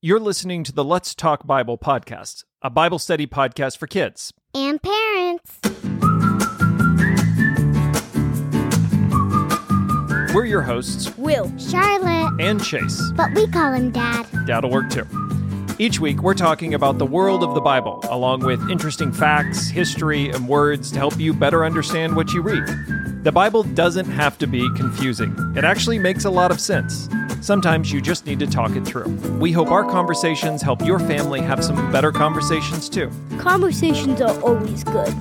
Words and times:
You're 0.00 0.20
listening 0.20 0.62
to 0.64 0.72
the 0.72 0.84
Let's 0.84 1.12
Talk 1.12 1.44
Bible 1.44 1.76
podcast, 1.76 2.44
a 2.62 2.70
Bible 2.70 3.00
study 3.00 3.26
podcast 3.26 3.76
for 3.78 3.88
kids. 3.88 4.32
and 4.54 4.80
parents. 4.80 5.58
We're 10.32 10.44
your 10.44 10.62
hosts, 10.62 11.16
Will. 11.18 11.52
Charlotte, 11.58 12.40
and 12.40 12.62
Chase. 12.62 13.02
but 13.16 13.34
we 13.34 13.48
call 13.48 13.72
him 13.72 13.90
Dad. 13.90 14.24
Dad'll 14.46 14.70
work 14.70 14.88
too. 14.88 15.04
Each 15.80 15.98
week, 15.98 16.22
we're 16.22 16.34
talking 16.34 16.74
about 16.74 16.98
the 16.98 17.06
world 17.06 17.42
of 17.42 17.54
the 17.54 17.60
Bible, 17.60 18.00
along 18.04 18.44
with 18.44 18.70
interesting 18.70 19.10
facts, 19.12 19.68
history, 19.68 20.28
and 20.30 20.48
words 20.48 20.92
to 20.92 20.98
help 20.98 21.18
you 21.18 21.34
better 21.34 21.64
understand 21.64 22.14
what 22.14 22.32
you 22.32 22.40
read. 22.42 22.64
The 23.24 23.32
Bible 23.32 23.64
doesn't 23.64 24.06
have 24.10 24.38
to 24.38 24.46
be 24.46 24.60
confusing, 24.76 25.34
it 25.56 25.64
actually 25.64 25.98
makes 25.98 26.24
a 26.24 26.30
lot 26.30 26.52
of 26.52 26.60
sense. 26.60 27.08
Sometimes 27.40 27.92
you 27.92 28.00
just 28.00 28.26
need 28.26 28.38
to 28.40 28.46
talk 28.46 28.76
it 28.76 28.84
through. 28.84 29.08
We 29.38 29.52
hope 29.52 29.70
our 29.70 29.84
conversations 29.84 30.60
help 30.60 30.84
your 30.84 30.98
family 30.98 31.40
have 31.40 31.64
some 31.64 31.90
better 31.92 32.12
conversations 32.12 32.88
too. 32.88 33.10
Conversations 33.38 34.20
are 34.20 34.38
always 34.40 34.84
good. 34.84 35.14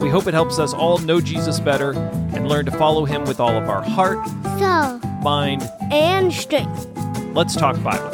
We 0.00 0.08
hope 0.08 0.26
it 0.26 0.34
helps 0.34 0.58
us 0.58 0.72
all 0.72 0.98
know 0.98 1.20
Jesus 1.20 1.60
better 1.60 1.92
and 2.34 2.48
learn 2.48 2.64
to 2.66 2.72
follow 2.72 3.04
him 3.04 3.24
with 3.24 3.40
all 3.40 3.56
of 3.56 3.68
our 3.68 3.82
heart, 3.82 4.26
So, 4.58 5.00
mind. 5.22 5.68
And 5.90 6.32
strength. 6.32 6.88
Let's 7.34 7.54
talk 7.56 7.82
Bible. 7.82 8.10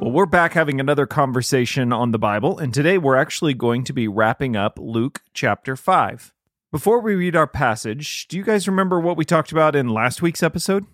Well, 0.00 0.12
we're 0.12 0.26
back 0.26 0.52
having 0.52 0.80
another 0.80 1.06
conversation 1.06 1.92
on 1.92 2.12
the 2.12 2.18
Bible, 2.18 2.58
and 2.58 2.72
today 2.72 2.98
we're 2.98 3.16
actually 3.16 3.54
going 3.54 3.84
to 3.84 3.92
be 3.92 4.08
wrapping 4.08 4.56
up 4.56 4.78
Luke 4.80 5.22
chapter 5.32 5.76
5. 5.76 6.33
Before 6.74 6.98
we 6.98 7.14
read 7.14 7.36
our 7.36 7.46
passage, 7.46 8.26
do 8.26 8.36
you 8.36 8.42
guys 8.42 8.66
remember 8.66 8.98
what 8.98 9.16
we 9.16 9.24
talked 9.24 9.52
about 9.52 9.76
in 9.76 9.90
last 9.90 10.22
week's 10.22 10.42
episode? 10.42 10.84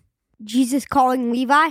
Jesus 0.44 0.84
calling 0.84 1.32
Levi. 1.32 1.70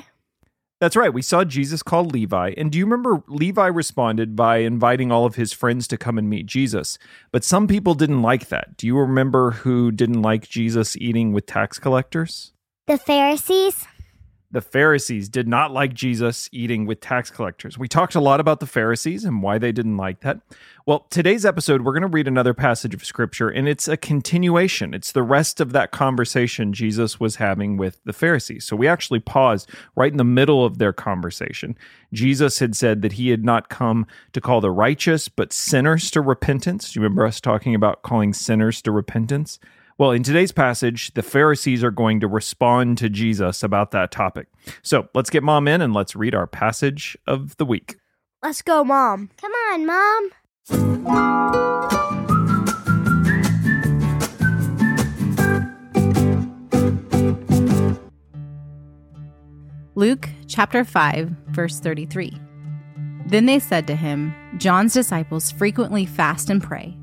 That's 0.80 0.96
right, 0.96 1.14
we 1.14 1.22
saw 1.22 1.44
Jesus 1.44 1.84
call 1.84 2.06
Levi, 2.06 2.56
and 2.58 2.72
do 2.72 2.80
you 2.80 2.86
remember 2.86 3.22
Levi 3.28 3.68
responded 3.68 4.36
by 4.36 4.58
inviting 4.62 5.12
all 5.12 5.28
of 5.28 5.36
his 5.36 5.54
friends 5.54 5.88
to 5.90 5.98
come 6.00 6.18
and 6.18 6.28
meet 6.28 6.48
Jesus? 6.48 6.98
But 7.32 7.44
some 7.44 7.68
people 7.68 7.94
didn't 7.94 8.24
like 8.24 8.48
that. 8.48 8.78
Do 8.78 8.88
you 8.88 8.98
remember 8.98 9.52
who 9.52 9.92
didn't 9.92 10.24
like 10.24 10.50
Jesus 10.50 10.98
eating 10.98 11.32
with 11.32 11.46
tax 11.46 11.78
collectors? 11.78 12.52
the 12.88 12.98
Pharisees. 12.98 13.86
The 14.52 14.62
Pharisees 14.62 15.30
did 15.30 15.48
not 15.48 15.72
like 15.72 15.94
Jesus 15.94 16.50
eating 16.52 16.88
with 16.88 17.02
tax 17.02 17.30
collectors. 17.30 17.78
We 17.78 17.88
talked 17.88 18.16
a 18.16 18.20
lot 18.20 18.40
about 18.40 18.60
the 18.60 18.66
Pharisees 18.66 19.24
and 19.24 19.44
why 19.44 19.60
they 19.60 19.72
didn't 19.72 19.98
like 19.98 20.22
that. 20.22 20.40
Well, 20.88 21.06
today's 21.12 21.46
episode, 21.46 21.84
we're 21.84 21.94
going 21.94 22.02
to 22.02 22.08
read 22.08 22.28
another 22.28 22.56
passage 22.56 22.96
of 22.96 23.06
scripture, 23.06 23.50
and 23.50 23.68
it's 23.68 23.88
a 23.88 23.96
continuation. 23.96 24.96
It's 24.96 25.12
the 25.12 25.22
rest 25.22 25.62
of 25.62 25.72
that 25.74 25.92
conversation 25.92 26.74
Jesus 26.74 27.20
was 27.20 27.36
having 27.36 27.78
with 27.78 28.04
the 28.06 28.14
Pharisees. 28.14 28.66
So 28.66 28.76
we 28.76 28.88
actually 28.88 29.20
paused 29.20 29.70
right 29.96 30.12
in 30.12 30.18
the 30.18 30.24
middle 30.24 30.66
of 30.66 30.80
their 30.80 30.94
conversation. 30.94 31.78
Jesus 32.12 32.58
had 32.58 32.76
said 32.76 33.04
that 33.04 33.14
he 33.14 33.30
had 33.30 33.46
not 33.46 33.70
come 33.70 34.08
to 34.34 34.42
call 34.42 34.62
the 34.62 34.72
righteous, 34.72 35.30
but 35.30 35.54
sinners 35.54 36.10
to 36.12 36.22
repentance. 36.22 36.92
Do 36.92 37.00
you 37.00 37.04
remember 37.04 37.28
us 37.28 37.40
talking 37.40 37.76
about 37.76 38.02
calling 38.02 38.34
sinners 38.34 38.82
to 38.82 38.92
repentance? 38.92 39.60
Well, 40.00 40.12
in 40.12 40.24
today's 40.24 40.54
passage, 40.54 41.14
the 41.14 41.22
Pharisees 41.22 41.84
are 41.84 41.92
going 41.92 42.22
to 42.22 42.28
respond 42.30 42.98
to 43.00 43.10
Jesus 43.10 43.64
about 43.64 43.92
that 43.92 44.12
topic. 44.12 44.48
So 44.82 45.10
let's 45.14 45.30
get 45.30 45.44
mom 45.44 45.68
in 45.68 45.82
and 45.82 45.94
let's 45.94 46.16
read 46.16 46.34
our 46.34 46.48
passage 46.48 47.18
of 47.28 47.58
the 47.58 47.66
week. 47.66 47.98
Let's 48.42 48.62
go, 48.62 48.86
Mom. 48.86 49.30
Come 49.36 49.52
on, 49.52 49.86
Mom. 49.86 50.32
Luke 59.96 60.30
chapter 60.48 60.86
5, 60.86 61.28
verse 61.50 61.82
33. 61.82 62.40
Then 63.26 63.48
they 63.48 63.60
said 63.60 63.86
to 63.88 63.98
him, 63.98 64.34
John's 64.56 64.94
disciples 64.94 65.52
frequently 65.52 66.06
fast 66.06 66.50
and 66.50 66.64
pray, 66.64 66.98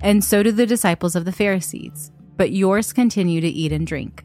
and 0.00 0.24
so 0.24 0.42
do 0.42 0.50
the 0.50 0.66
disciples 0.66 1.14
of 1.14 1.24
the 1.24 1.30
Pharisees, 1.30 2.10
but 2.40 2.52
yours 2.52 2.94
continue 2.94 3.38
to 3.38 3.46
eat 3.46 3.70
and 3.70 3.86
drink. 3.86 4.24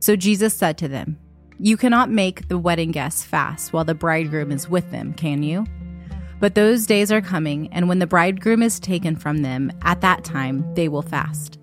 So 0.00 0.16
Jesus 0.16 0.54
said 0.54 0.78
to 0.78 0.88
them, 0.88 1.18
You 1.58 1.76
cannot 1.76 2.08
make 2.08 2.48
the 2.48 2.56
wedding 2.56 2.90
guests 2.90 3.22
fast 3.22 3.70
while 3.70 3.84
the 3.84 3.94
bridegroom 3.94 4.50
is 4.50 4.66
with 4.66 4.90
them, 4.90 5.12
can 5.12 5.42
you? 5.42 5.66
But 6.40 6.54
those 6.54 6.86
days 6.86 7.12
are 7.12 7.20
coming, 7.20 7.70
and 7.70 7.86
when 7.86 7.98
the 7.98 8.06
bridegroom 8.06 8.62
is 8.62 8.80
taken 8.80 9.14
from 9.14 9.42
them, 9.42 9.70
at 9.82 10.00
that 10.00 10.24
time 10.24 10.64
they 10.74 10.88
will 10.88 11.02
fast. 11.02 11.58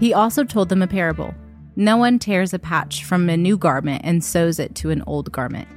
He 0.00 0.14
also 0.14 0.42
told 0.42 0.70
them 0.70 0.80
a 0.80 0.86
parable. 0.86 1.34
No 1.76 1.98
one 1.98 2.18
tears 2.18 2.54
a 2.54 2.58
patch 2.58 3.04
from 3.04 3.28
a 3.28 3.36
new 3.36 3.58
garment 3.58 4.00
and 4.06 4.24
sews 4.24 4.58
it 4.58 4.74
to 4.76 4.88
an 4.88 5.02
old 5.06 5.30
garment. 5.30 5.68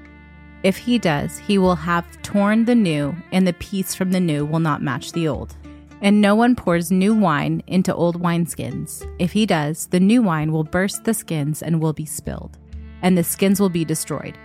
If 0.64 0.78
he 0.78 1.00
does, 1.00 1.38
he 1.38 1.58
will 1.58 1.76
have 1.76 2.22
torn 2.22 2.64
the 2.64 2.76
new, 2.76 3.14
and 3.34 3.46
the 3.46 3.52
piece 3.52 3.94
from 3.94 4.12
the 4.14 4.22
new 4.22 4.46
will 4.46 4.62
not 4.62 4.82
match 4.82 5.12
the 5.12 5.28
old. 5.28 5.58
And 6.02 6.22
no 6.22 6.36
one 6.36 6.56
pours 6.56 6.92
new 6.92 7.16
wine 7.16 7.64
into 7.68 7.94
old 7.94 8.22
wineskins. 8.22 9.06
If 9.20 9.32
he 9.32 9.46
does, 9.46 9.88
the 9.88 10.00
new 10.00 10.22
wine 10.22 10.52
will 10.52 10.64
burst 10.64 11.04
the 11.04 11.14
skins 11.14 11.64
and 11.64 11.82
will 11.82 11.94
be 11.94 12.06
spilled, 12.06 12.58
and 13.02 13.18
the 13.18 13.24
skins 13.24 13.60
will 13.60 13.70
be 13.70 13.84
destroyed. 13.84 14.38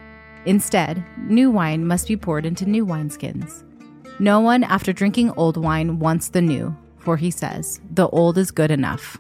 Instead, 0.47 1.05
new 1.19 1.51
wine 1.51 1.87
must 1.87 2.09
be 2.09 2.17
poured 2.17 2.47
into 2.47 2.65
new 2.65 2.87
wineskins. 2.87 3.65
No 4.19 4.41
one, 4.41 4.65
after 4.65 4.93
drinking 4.93 5.31
old 5.33 5.57
wine, 5.57 5.99
wants 5.99 6.29
the 6.29 6.43
new, 6.43 6.77
for 6.99 7.17
he 7.17 7.31
says, 7.31 7.81
The 7.91 8.09
old 8.09 8.39
is 8.39 8.51
good 8.51 8.71
enough. 8.71 9.19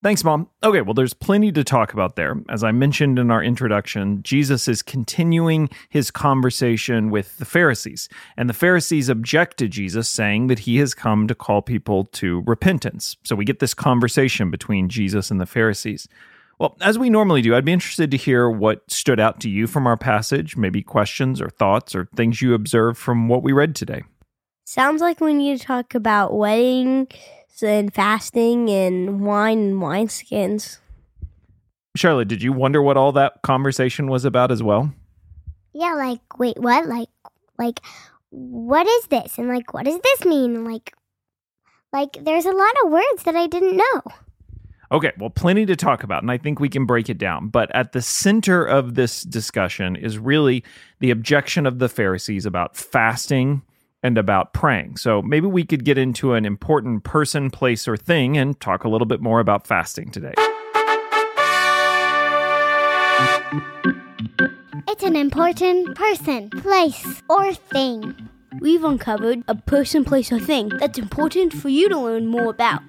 Thanks, 0.00 0.22
Mom. 0.22 0.48
Okay, 0.62 0.80
well, 0.80 0.94
there's 0.94 1.12
plenty 1.12 1.50
to 1.50 1.64
talk 1.64 1.92
about 1.92 2.14
there. 2.14 2.36
As 2.48 2.62
I 2.62 2.70
mentioned 2.70 3.18
in 3.18 3.32
our 3.32 3.42
introduction, 3.42 4.22
Jesus 4.22 4.68
is 4.68 4.80
continuing 4.80 5.68
his 5.88 6.12
conversation 6.12 7.10
with 7.10 7.36
the 7.38 7.44
Pharisees, 7.44 8.08
and 8.36 8.48
the 8.48 8.54
Pharisees 8.54 9.08
object 9.08 9.56
to 9.56 9.66
Jesus, 9.66 10.08
saying 10.08 10.46
that 10.46 10.60
he 10.60 10.76
has 10.76 10.94
come 10.94 11.26
to 11.26 11.34
call 11.34 11.62
people 11.62 12.04
to 12.04 12.44
repentance. 12.46 13.16
So 13.24 13.34
we 13.34 13.44
get 13.44 13.58
this 13.58 13.74
conversation 13.74 14.52
between 14.52 14.88
Jesus 14.88 15.32
and 15.32 15.40
the 15.40 15.46
Pharisees. 15.46 16.06
Well, 16.60 16.76
as 16.80 16.96
we 16.96 17.10
normally 17.10 17.42
do, 17.42 17.56
I'd 17.56 17.64
be 17.64 17.72
interested 17.72 18.12
to 18.12 18.16
hear 18.16 18.48
what 18.48 18.88
stood 18.88 19.18
out 19.18 19.40
to 19.40 19.50
you 19.50 19.66
from 19.66 19.84
our 19.88 19.96
passage, 19.96 20.56
maybe 20.56 20.80
questions 20.80 21.40
or 21.40 21.50
thoughts 21.50 21.96
or 21.96 22.08
things 22.14 22.40
you 22.40 22.54
observed 22.54 22.98
from 22.98 23.26
what 23.26 23.42
we 23.42 23.50
read 23.50 23.74
today. 23.74 24.04
Sounds 24.64 25.00
like 25.00 25.20
we 25.20 25.34
need 25.34 25.58
to 25.58 25.64
talk 25.64 25.96
about 25.96 26.36
weddings 26.36 27.08
and 27.62 27.92
fasting 27.92 28.68
and 28.70 29.20
wine 29.20 29.58
and 29.58 29.74
wineskins. 29.74 30.78
Charlotte, 31.96 32.28
did 32.28 32.42
you 32.42 32.52
wonder 32.52 32.80
what 32.80 32.96
all 32.96 33.12
that 33.12 33.42
conversation 33.42 34.08
was 34.08 34.24
about 34.24 34.52
as 34.52 34.62
well? 34.62 34.92
Yeah, 35.72 35.94
like, 35.94 36.38
wait, 36.38 36.58
what? 36.58 36.86
Like, 36.86 37.08
like, 37.58 37.80
what 38.30 38.86
is 38.86 39.06
this? 39.08 39.38
And 39.38 39.48
like, 39.48 39.74
what 39.74 39.84
does 39.84 39.98
this 40.00 40.24
mean? 40.24 40.54
And 40.54 40.64
like, 40.64 40.94
like, 41.92 42.18
there's 42.22 42.46
a 42.46 42.52
lot 42.52 42.74
of 42.84 42.92
words 42.92 43.22
that 43.24 43.34
I 43.36 43.46
didn't 43.46 43.76
know. 43.76 44.02
Okay, 44.90 45.12
well, 45.18 45.28
plenty 45.28 45.66
to 45.66 45.76
talk 45.76 46.02
about, 46.02 46.22
and 46.22 46.30
I 46.30 46.38
think 46.38 46.60
we 46.60 46.68
can 46.70 46.86
break 46.86 47.10
it 47.10 47.18
down. 47.18 47.48
But 47.48 47.74
at 47.74 47.92
the 47.92 48.00
center 48.00 48.64
of 48.64 48.94
this 48.94 49.22
discussion 49.22 49.96
is 49.96 50.18
really 50.18 50.64
the 51.00 51.10
objection 51.10 51.66
of 51.66 51.78
the 51.78 51.90
Pharisees 51.90 52.46
about 52.46 52.74
fasting 52.74 53.62
and 54.02 54.18
about 54.18 54.52
praying. 54.52 54.96
So 54.96 55.22
maybe 55.22 55.46
we 55.46 55.64
could 55.64 55.84
get 55.84 55.98
into 55.98 56.34
an 56.34 56.44
important 56.44 57.04
person, 57.04 57.50
place, 57.50 57.88
or 57.88 57.96
thing 57.96 58.36
and 58.36 58.58
talk 58.60 58.84
a 58.84 58.88
little 58.88 59.06
bit 59.06 59.20
more 59.20 59.40
about 59.40 59.66
fasting 59.66 60.10
today. 60.10 60.34
It's 64.88 65.02
an 65.02 65.16
important 65.16 65.96
person, 65.96 66.50
place, 66.50 67.22
or 67.28 67.52
thing. 67.54 68.28
We've 68.60 68.82
uncovered 68.82 69.44
a 69.46 69.54
person, 69.54 70.04
place, 70.04 70.32
or 70.32 70.40
thing 70.40 70.70
that's 70.80 70.98
important 70.98 71.52
for 71.52 71.68
you 71.68 71.88
to 71.88 71.98
learn 71.98 72.26
more 72.26 72.50
about. 72.50 72.82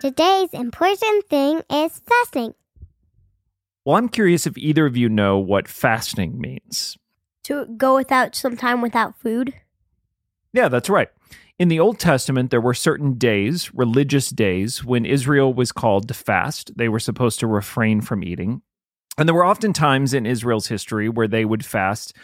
Today's 0.00 0.50
important 0.52 1.26
thing 1.30 1.62
is 1.70 2.02
fasting. 2.06 2.54
Well, 3.84 3.96
I'm 3.96 4.08
curious 4.08 4.46
if 4.46 4.58
either 4.58 4.84
of 4.84 4.96
you 4.96 5.08
know 5.08 5.38
what 5.38 5.68
fasting 5.68 6.40
means. 6.40 6.98
To 7.44 7.66
go 7.66 7.96
without 7.96 8.34
some 8.34 8.56
time 8.56 8.80
without 8.80 9.18
food. 9.18 9.54
Yeah, 10.52 10.68
that's 10.68 10.90
right. 10.90 11.08
In 11.58 11.68
the 11.68 11.80
Old 11.80 11.98
Testament, 11.98 12.50
there 12.50 12.60
were 12.60 12.74
certain 12.74 13.14
days, 13.14 13.72
religious 13.74 14.30
days, 14.30 14.84
when 14.84 15.04
Israel 15.04 15.52
was 15.52 15.72
called 15.72 16.08
to 16.08 16.14
fast. 16.14 16.76
They 16.76 16.88
were 16.88 16.98
supposed 16.98 17.40
to 17.40 17.46
refrain 17.46 18.00
from 18.00 18.24
eating. 18.24 18.62
And 19.18 19.28
there 19.28 19.34
were 19.34 19.44
often 19.44 19.72
times 19.72 20.14
in 20.14 20.24
Israel's 20.26 20.68
history 20.68 21.08
where 21.08 21.28
they 21.28 21.44
would 21.44 21.64
fast, 21.64 22.14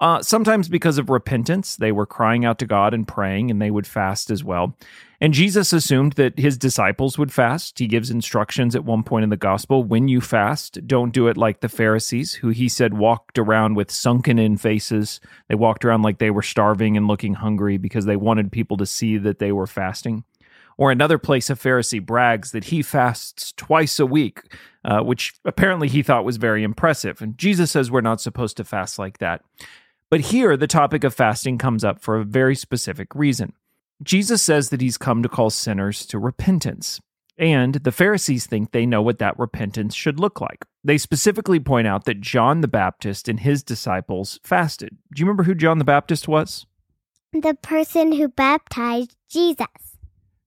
uh, 0.00 0.22
sometimes 0.22 0.68
because 0.68 0.98
of 0.98 1.10
repentance. 1.10 1.76
They 1.76 1.92
were 1.92 2.06
crying 2.06 2.44
out 2.44 2.58
to 2.60 2.66
God 2.66 2.94
and 2.94 3.06
praying, 3.06 3.50
and 3.50 3.60
they 3.60 3.70
would 3.70 3.86
fast 3.86 4.30
as 4.30 4.44
well. 4.44 4.76
And 5.20 5.34
Jesus 5.34 5.72
assumed 5.72 6.12
that 6.12 6.38
his 6.38 6.56
disciples 6.56 7.18
would 7.18 7.32
fast. 7.32 7.80
He 7.80 7.88
gives 7.88 8.08
instructions 8.08 8.76
at 8.76 8.84
one 8.84 9.02
point 9.02 9.24
in 9.24 9.30
the 9.30 9.36
gospel 9.36 9.82
when 9.82 10.06
you 10.06 10.20
fast, 10.20 10.86
don't 10.86 11.12
do 11.12 11.26
it 11.26 11.36
like 11.36 11.60
the 11.60 11.68
Pharisees, 11.68 12.34
who 12.34 12.50
he 12.50 12.68
said 12.68 12.94
walked 12.94 13.38
around 13.38 13.74
with 13.74 13.90
sunken 13.90 14.38
in 14.38 14.56
faces. 14.56 15.20
They 15.48 15.56
walked 15.56 15.84
around 15.84 16.02
like 16.02 16.18
they 16.18 16.30
were 16.30 16.42
starving 16.42 16.96
and 16.96 17.08
looking 17.08 17.34
hungry 17.34 17.78
because 17.78 18.04
they 18.04 18.16
wanted 18.16 18.52
people 18.52 18.76
to 18.76 18.86
see 18.86 19.18
that 19.18 19.40
they 19.40 19.50
were 19.50 19.66
fasting. 19.66 20.22
Or 20.76 20.92
another 20.92 21.18
place, 21.18 21.50
a 21.50 21.54
Pharisee 21.54 22.04
brags 22.04 22.52
that 22.52 22.66
he 22.66 22.82
fasts 22.82 23.52
twice 23.56 23.98
a 23.98 24.06
week 24.06 24.42
uh, 24.88 25.00
which 25.00 25.34
apparently 25.44 25.86
he 25.86 26.02
thought 26.02 26.24
was 26.24 26.38
very 26.38 26.62
impressive. 26.62 27.20
And 27.20 27.36
Jesus 27.36 27.70
says 27.70 27.90
we're 27.90 28.00
not 28.00 28.20
supposed 28.22 28.56
to 28.56 28.64
fast 28.64 28.98
like 28.98 29.18
that. 29.18 29.42
But 30.10 30.20
here, 30.20 30.56
the 30.56 30.66
topic 30.66 31.04
of 31.04 31.14
fasting 31.14 31.58
comes 31.58 31.84
up 31.84 32.00
for 32.00 32.16
a 32.16 32.24
very 32.24 32.54
specific 32.54 33.14
reason. 33.14 33.52
Jesus 34.02 34.42
says 34.42 34.70
that 34.70 34.80
he's 34.80 34.96
come 34.96 35.22
to 35.22 35.28
call 35.28 35.50
sinners 35.50 36.06
to 36.06 36.18
repentance. 36.18 37.00
And 37.36 37.74
the 37.74 37.92
Pharisees 37.92 38.46
think 38.46 38.72
they 38.72 38.86
know 38.86 39.02
what 39.02 39.18
that 39.18 39.38
repentance 39.38 39.94
should 39.94 40.18
look 40.18 40.40
like. 40.40 40.64
They 40.82 40.98
specifically 40.98 41.60
point 41.60 41.86
out 41.86 42.04
that 42.04 42.20
John 42.20 42.62
the 42.62 42.68
Baptist 42.68 43.28
and 43.28 43.38
his 43.38 43.62
disciples 43.62 44.40
fasted. 44.42 44.96
Do 45.14 45.20
you 45.20 45.26
remember 45.26 45.44
who 45.44 45.54
John 45.54 45.78
the 45.78 45.84
Baptist 45.84 46.26
was? 46.26 46.66
The 47.32 47.56
person 47.62 48.12
who 48.12 48.28
baptized 48.28 49.16
Jesus. 49.28 49.66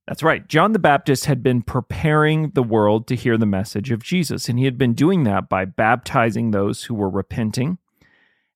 That's 0.07 0.23
right. 0.23 0.45
John 0.47 0.73
the 0.73 0.79
Baptist 0.79 1.25
had 1.25 1.43
been 1.43 1.61
preparing 1.61 2.49
the 2.49 2.63
world 2.63 3.07
to 3.07 3.15
hear 3.15 3.37
the 3.37 3.45
message 3.45 3.91
of 3.91 4.03
Jesus, 4.03 4.49
and 4.49 4.57
he 4.59 4.65
had 4.65 4.77
been 4.77 4.93
doing 4.93 5.23
that 5.23 5.47
by 5.47 5.63
baptizing 5.63 6.51
those 6.51 6.85
who 6.85 6.95
were 6.95 7.09
repenting. 7.09 7.77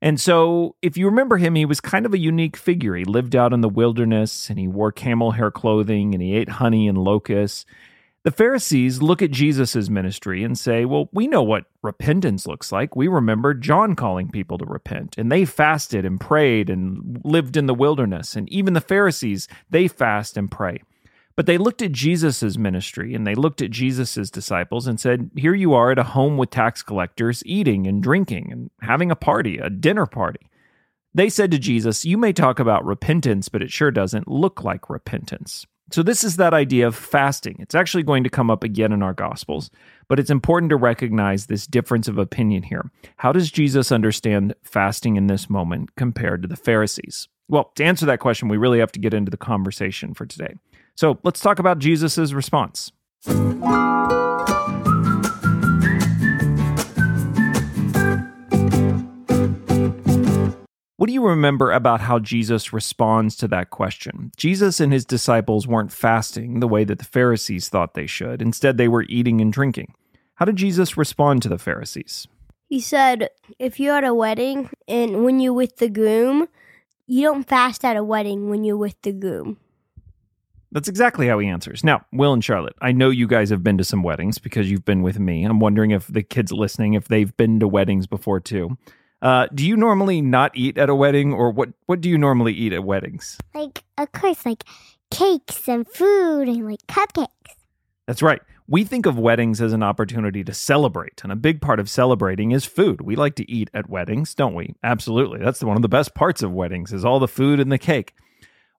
And 0.06 0.22
so, 0.22 0.75
if 0.84 0.98
you 0.98 1.07
remember 1.07 1.38
him, 1.38 1.56
he 1.56 1.66
was 1.66 1.81
kind 1.81 2.06
of 2.06 2.13
a 2.13 2.19
unique 2.19 2.56
figure. 2.56 2.94
He 2.94 3.06
lived 3.06 3.36
out 3.36 3.54
in 3.54 3.62
the 3.62 3.68
wilderness 3.68 4.52
and 4.52 4.60
he 4.60 4.68
wore 4.68 4.92
camel 4.92 5.31
hair 5.31 5.50
clothing 5.50 6.13
and 6.13 6.22
he 6.22 6.36
ate 6.36 6.48
honey 6.48 6.88
and 6.88 6.96
locusts. 6.96 7.66
The 8.22 8.30
Pharisees 8.30 9.02
look 9.02 9.24
at 9.24 9.31
Jesus' 9.31 9.90
ministry 9.90 10.44
and 10.44 10.56
say, 10.60 10.86
Well, 10.86 11.10
we 11.12 11.25
know 11.25 11.42
what 11.42 11.66
repentance 11.81 12.46
looks 12.46 12.72
like. 12.72 12.96
We 12.96 13.07
remember 13.07 13.56
John 13.56 13.96
calling 13.96 14.30
people 14.30 14.60
to 14.60 14.66
repent, 14.66 15.18
and 15.18 15.31
they 15.31 15.44
fasted 15.44 16.06
and 16.06 16.22
prayed 16.22 16.69
and 16.69 17.19
lived 17.24 17.58
in 17.58 17.66
the 17.66 17.74
wilderness. 17.74 18.36
And 18.36 18.48
even 18.50 18.74
the 18.75 18.81
Pharisees, 18.81 19.48
they 19.72 19.88
fast 19.88 20.38
and 20.38 20.51
pray. 20.51 20.84
But 21.36 21.48
they 21.48 21.58
looked 21.58 21.82
at 21.82 21.92
Jesus' 21.92 22.58
ministry 22.58 23.14
and 23.14 23.28
they 23.28 23.36
looked 23.36 23.62
at 23.62 23.72
Jesus' 23.72 24.30
disciples 24.30 24.88
and 24.88 25.00
said, 25.00 25.32
Here 25.36 25.54
you 25.54 25.74
are 25.74 25.92
at 25.92 26.00
a 26.00 26.04
home 26.04 26.38
with 26.38 26.50
tax 26.50 26.82
collectors, 26.82 27.44
eating 27.46 27.88
and 27.88 28.02
drinking 28.02 28.52
and 28.52 28.72
having 28.82 29.12
a 29.12 29.16
party, 29.16 29.58
a 29.58 29.70
dinner 29.70 30.06
party. 30.06 30.48
They 31.14 31.30
said 31.30 31.52
to 31.52 31.60
Jesus, 31.60 32.06
You 32.06 32.18
may 32.18 32.32
talk 32.32 32.60
about 32.60 32.86
repentance, 32.86 33.50
but 33.50 33.62
it 33.62 33.72
sure 33.72 33.92
doesn't 33.92 34.30
look 34.30 34.64
like 34.64 34.90
repentance. 34.90 35.66
So, 35.92 36.02
this 36.02 36.24
is 36.24 36.38
that 36.38 36.54
idea 36.54 36.88
of 36.88 36.96
fasting. 36.96 37.58
It's 37.60 37.76
actually 37.76 38.04
going 38.04 38.24
to 38.24 38.30
come 38.30 38.50
up 38.50 38.64
again 38.64 38.92
in 38.92 39.04
our 39.04 39.14
Gospels, 39.14 39.70
but 40.08 40.20
it's 40.20 40.32
important 40.32 40.72
to 40.72 40.78
recognize 40.78 41.46
this 41.46 41.68
difference 41.68 42.08
of 42.08 42.18
opinion 42.18 42.64
here. 42.64 42.90
How 43.18 43.32
does 43.32 43.52
Jesus 43.52 43.92
understand 43.92 44.56
fasting 44.64 45.16
in 45.16 45.28
this 45.28 45.48
moment 45.48 45.96
compared 45.96 46.42
to 46.42 46.48
the 46.48 46.56
Pharisees? 46.56 47.28
Well, 47.48 47.72
to 47.76 47.84
answer 47.84 48.08
that 48.08 48.20
question, 48.20 48.48
we 48.48 48.58
really 48.58 48.80
have 48.80 48.92
to 48.94 49.00
get 49.00 49.14
into 49.14 49.30
the 49.30 49.38
conversation 49.38 50.16
for 50.16 50.26
today. 50.26 50.56
So, 50.96 51.20
let's 51.24 51.42
talk 51.42 51.60
about 51.60 51.80
Jesus' 51.80 52.32
response. 52.32 52.92
What 60.98 61.08
do 61.08 61.14
you 61.14 61.28
remember 61.28 61.72
about 61.72 62.02
how 62.02 62.20
Jesus 62.20 62.72
responds 62.72 63.36
to 63.36 63.48
that 63.50 63.70
question? 63.70 64.32
Jesus 64.38 64.80
and 64.80 64.94
his 64.94 65.04
disciples 65.04 65.68
weren't 65.68 65.92
fasting 65.92 66.62
the 66.62 66.68
way 66.68 66.86
that 66.86 67.00
the 67.00 67.06
Pharisees 67.06 67.68
thought 67.68 67.94
they 67.94 68.08
should. 68.08 68.42
Instead, 68.42 68.78
they 68.78 68.88
were 68.88 69.06
eating 69.10 69.42
and 69.42 69.52
drinking. 69.52 69.94
How 70.36 70.46
did 70.46 70.56
Jesus 70.56 70.96
respond 70.96 71.42
to 71.42 71.50
the 71.50 71.60
Pharisees? 71.60 72.28
He 72.70 72.80
said, 72.80 73.30
if 73.60 73.80
you're 73.80 73.98
at 73.98 74.06
a 74.06 74.14
wedding 74.14 74.70
and 74.88 75.26
when 75.26 75.42
you're 75.42 75.54
with 75.54 75.78
the 75.78 75.90
groom, 75.90 76.48
you 77.06 77.22
don't 77.22 77.48
fast 77.48 77.84
at 77.84 77.98
a 77.98 78.04
wedding 78.04 78.50
when 78.50 78.64
you're 78.64 78.78
with 78.78 79.00
the 79.02 79.12
groom. 79.12 79.58
That's 80.75 80.89
exactly 80.89 81.27
how 81.27 81.39
he 81.39 81.48
answers. 81.48 81.86
Now, 81.86 82.06
Will 82.12 82.33
and 82.33 82.44
Charlotte, 82.44 82.75
I 82.81 82.92
know 82.92 83.10
you 83.10 83.27
guys 83.27 83.50
have 83.50 83.63
been 83.63 83.77
to 83.77 83.86
some 83.86 84.04
weddings 84.04 84.39
because 84.39 84.69
you've 84.69 84.83
been 84.83 85.04
with 85.04 85.18
me. 85.18 85.45
I'm 85.45 85.62
wondering 85.62 85.92
if 85.92 86.06
the 86.07 86.22
kids 86.22 86.51
listening, 86.51 86.95
if 86.95 87.07
they've 87.07 87.36
been 87.38 87.62
to 87.62 87.68
weddings 87.68 88.07
before 88.07 88.42
too. 88.42 88.77
Uh, 89.22 89.48
do 89.56 89.66
you 89.66 89.77
normally 89.77 90.22
not 90.22 90.51
eat 90.54 90.77
at 90.77 90.89
a 90.89 90.94
wedding, 90.94 91.31
or 91.31 91.50
what? 91.50 91.69
What 91.86 92.01
do 92.01 92.10
you 92.10 92.18
normally 92.18 92.51
eat 92.51 92.74
at 92.74 92.83
weddings? 92.83 93.38
Like, 93.54 93.86
of 93.98 94.12
course, 94.12 94.45
like 94.45 94.66
cakes 95.12 95.69
and 95.69 95.88
food 95.88 96.50
and 96.50 96.69
like 96.69 96.86
cupcakes. 96.88 97.30
That's 98.06 98.22
right. 98.22 98.42
We 98.68 98.83
think 98.83 99.06
of 99.06 99.18
weddings 99.18 99.62
as 99.62 99.72
an 99.72 99.81
opportunity 99.81 100.44
to 100.44 100.54
celebrate, 100.54 101.24
and 101.24 101.31
a 101.31 101.38
big 101.38 101.62
part 101.62 101.80
of 101.80 101.89
celebrating 101.89 102.51
is 102.51 102.66
food. 102.66 103.00
We 103.00 103.16
like 103.16 103.36
to 103.36 103.50
eat 103.50 103.69
at 103.74 103.89
weddings, 103.89 104.36
don't 104.36 104.54
we? 104.54 104.75
Absolutely. 104.83 105.39
That's 105.39 105.63
one 105.63 105.77
of 105.77 105.83
the 105.83 105.88
best 105.88 106.16
parts 106.16 106.44
of 106.44 106.51
weddings 106.51 106.92
is 106.92 107.06
all 107.06 107.19
the 107.19 107.30
food 107.30 107.62
and 107.62 107.72
the 107.72 107.77
cake. 107.77 108.13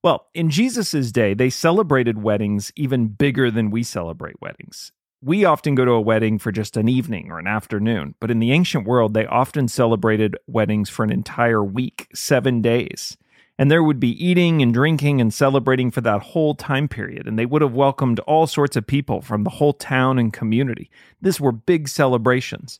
Well, 0.06 0.28
in 0.34 0.50
Jesus' 0.50 1.10
day, 1.10 1.34
they 1.34 1.50
celebrated 1.50 2.22
weddings 2.22 2.70
even 2.76 3.08
bigger 3.08 3.50
than 3.50 3.72
we 3.72 3.82
celebrate 3.82 4.40
weddings. 4.40 4.92
We 5.20 5.44
often 5.44 5.74
go 5.74 5.84
to 5.84 5.90
a 5.90 6.00
wedding 6.00 6.38
for 6.38 6.52
just 6.52 6.76
an 6.76 6.88
evening 6.88 7.32
or 7.32 7.40
an 7.40 7.48
afternoon, 7.48 8.14
but 8.20 8.30
in 8.30 8.38
the 8.38 8.52
ancient 8.52 8.86
world, 8.86 9.14
they 9.14 9.26
often 9.26 9.66
celebrated 9.66 10.36
weddings 10.46 10.88
for 10.88 11.02
an 11.02 11.10
entire 11.10 11.64
week, 11.64 12.06
seven 12.14 12.62
days. 12.62 13.16
And 13.58 13.68
there 13.68 13.82
would 13.82 13.98
be 13.98 14.24
eating 14.24 14.62
and 14.62 14.72
drinking 14.72 15.20
and 15.20 15.34
celebrating 15.34 15.90
for 15.90 16.02
that 16.02 16.22
whole 16.22 16.54
time 16.54 16.86
period. 16.86 17.26
And 17.26 17.36
they 17.36 17.44
would 17.44 17.62
have 17.62 17.74
welcomed 17.74 18.20
all 18.20 18.46
sorts 18.46 18.76
of 18.76 18.86
people 18.86 19.22
from 19.22 19.42
the 19.42 19.50
whole 19.50 19.72
town 19.72 20.20
and 20.20 20.32
community. 20.32 20.88
These 21.20 21.40
were 21.40 21.50
big 21.50 21.88
celebrations. 21.88 22.78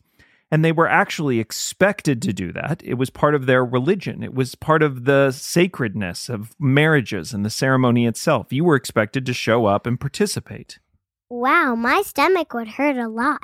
And 0.51 0.65
they 0.65 0.73
were 0.73 0.89
actually 0.89 1.41
expected 1.41 2.23
to 2.23 2.33
do 2.33 2.53
that. 2.53 2.81
It 2.85 2.95
was 2.95 3.11
part 3.11 3.35
of 3.35 3.47
their 3.47 3.65
religion, 3.65 4.23
it 4.23 4.35
was 4.35 4.55
part 4.55 4.83
of 4.83 5.05
the 5.05 5.33
sacredness 5.33 6.29
of 6.29 6.55
marriages 6.59 7.33
and 7.33 7.45
the 7.45 7.51
ceremony 7.51 8.07
itself. 8.07 8.53
You 8.53 8.65
were 8.65 8.77
expected 8.77 9.27
to 9.27 9.35
show 9.35 9.67
up 9.67 9.87
and 9.87 9.99
participate. 9.99 10.79
Wow, 11.29 11.75
my 11.75 12.03
stomach 12.03 12.55
would 12.55 12.69
hurt 12.69 12.97
a 12.97 13.09
lot. 13.09 13.41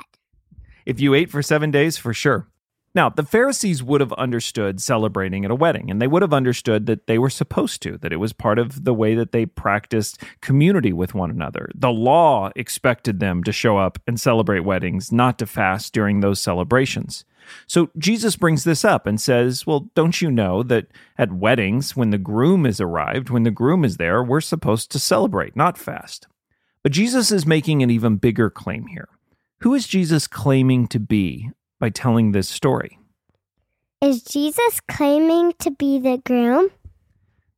If 0.85 1.01
you 1.01 1.13
ate 1.13 1.29
for 1.29 1.41
seven 1.41 1.71
days, 1.71 1.97
for 1.97 2.13
sure. 2.13 2.47
Now, 2.95 3.09
the 3.09 3.23
Pharisees 3.23 3.81
would 3.81 4.01
have 4.01 4.13
understood 4.13 4.79
celebrating 4.79 5.43
at 5.45 5.51
a 5.51 5.55
wedding, 5.55 5.89
and 5.89 5.99
they 5.99 6.07
would 6.07 6.21
have 6.21 6.33
understood 6.33 6.85
that 6.85 7.07
they 7.07 7.17
were 7.17 7.29
supposed 7.29 7.81
to, 7.83 7.97
that 7.97 8.13
it 8.13 8.17
was 8.17 8.33
part 8.33 8.59
of 8.59 8.83
the 8.83 8.93
way 8.93 9.15
that 9.15 9.31
they 9.31 9.47
practiced 9.47 10.21
community 10.41 10.93
with 10.93 11.15
one 11.15 11.31
another. 11.31 11.71
The 11.73 11.91
law 11.91 12.51
expected 12.55 13.19
them 13.19 13.43
to 13.45 13.51
show 13.51 13.77
up 13.77 13.97
and 14.05 14.19
celebrate 14.19 14.59
weddings, 14.59 15.11
not 15.11 15.39
to 15.39 15.47
fast 15.47 15.91
during 15.91 16.19
those 16.19 16.39
celebrations. 16.39 17.25
So 17.65 17.89
Jesus 17.97 18.35
brings 18.35 18.63
this 18.63 18.85
up 18.85 19.07
and 19.07 19.19
says, 19.19 19.65
Well, 19.65 19.89
don't 19.95 20.21
you 20.21 20.29
know 20.29 20.61
that 20.63 20.87
at 21.17 21.33
weddings, 21.33 21.95
when 21.95 22.11
the 22.11 22.17
groom 22.19 22.65
is 22.65 22.79
arrived, 22.79 23.29
when 23.29 23.43
the 23.43 23.51
groom 23.51 23.83
is 23.83 23.97
there, 23.97 24.23
we're 24.23 24.39
supposed 24.39 24.91
to 24.91 24.99
celebrate, 24.99 25.55
not 25.55 25.77
fast. 25.77 26.27
But 26.83 26.91
Jesus 26.91 27.31
is 27.31 27.45
making 27.45 27.81
an 27.81 27.89
even 27.89 28.17
bigger 28.17 28.49
claim 28.49 28.87
here. 28.87 29.09
Who 29.61 29.73
is 29.73 29.87
Jesus 29.87 30.27
claiming 30.27 30.87
to 30.87 30.99
be 30.99 31.49
by 31.83 31.89
telling 31.89 32.31
this 32.31 32.47
story? 32.47 32.97
Is 33.99 34.23
Jesus 34.23 34.79
claiming 34.87 35.51
to 35.59 35.69
be 35.69 35.99
the 35.99 36.17
groom? 36.25 36.69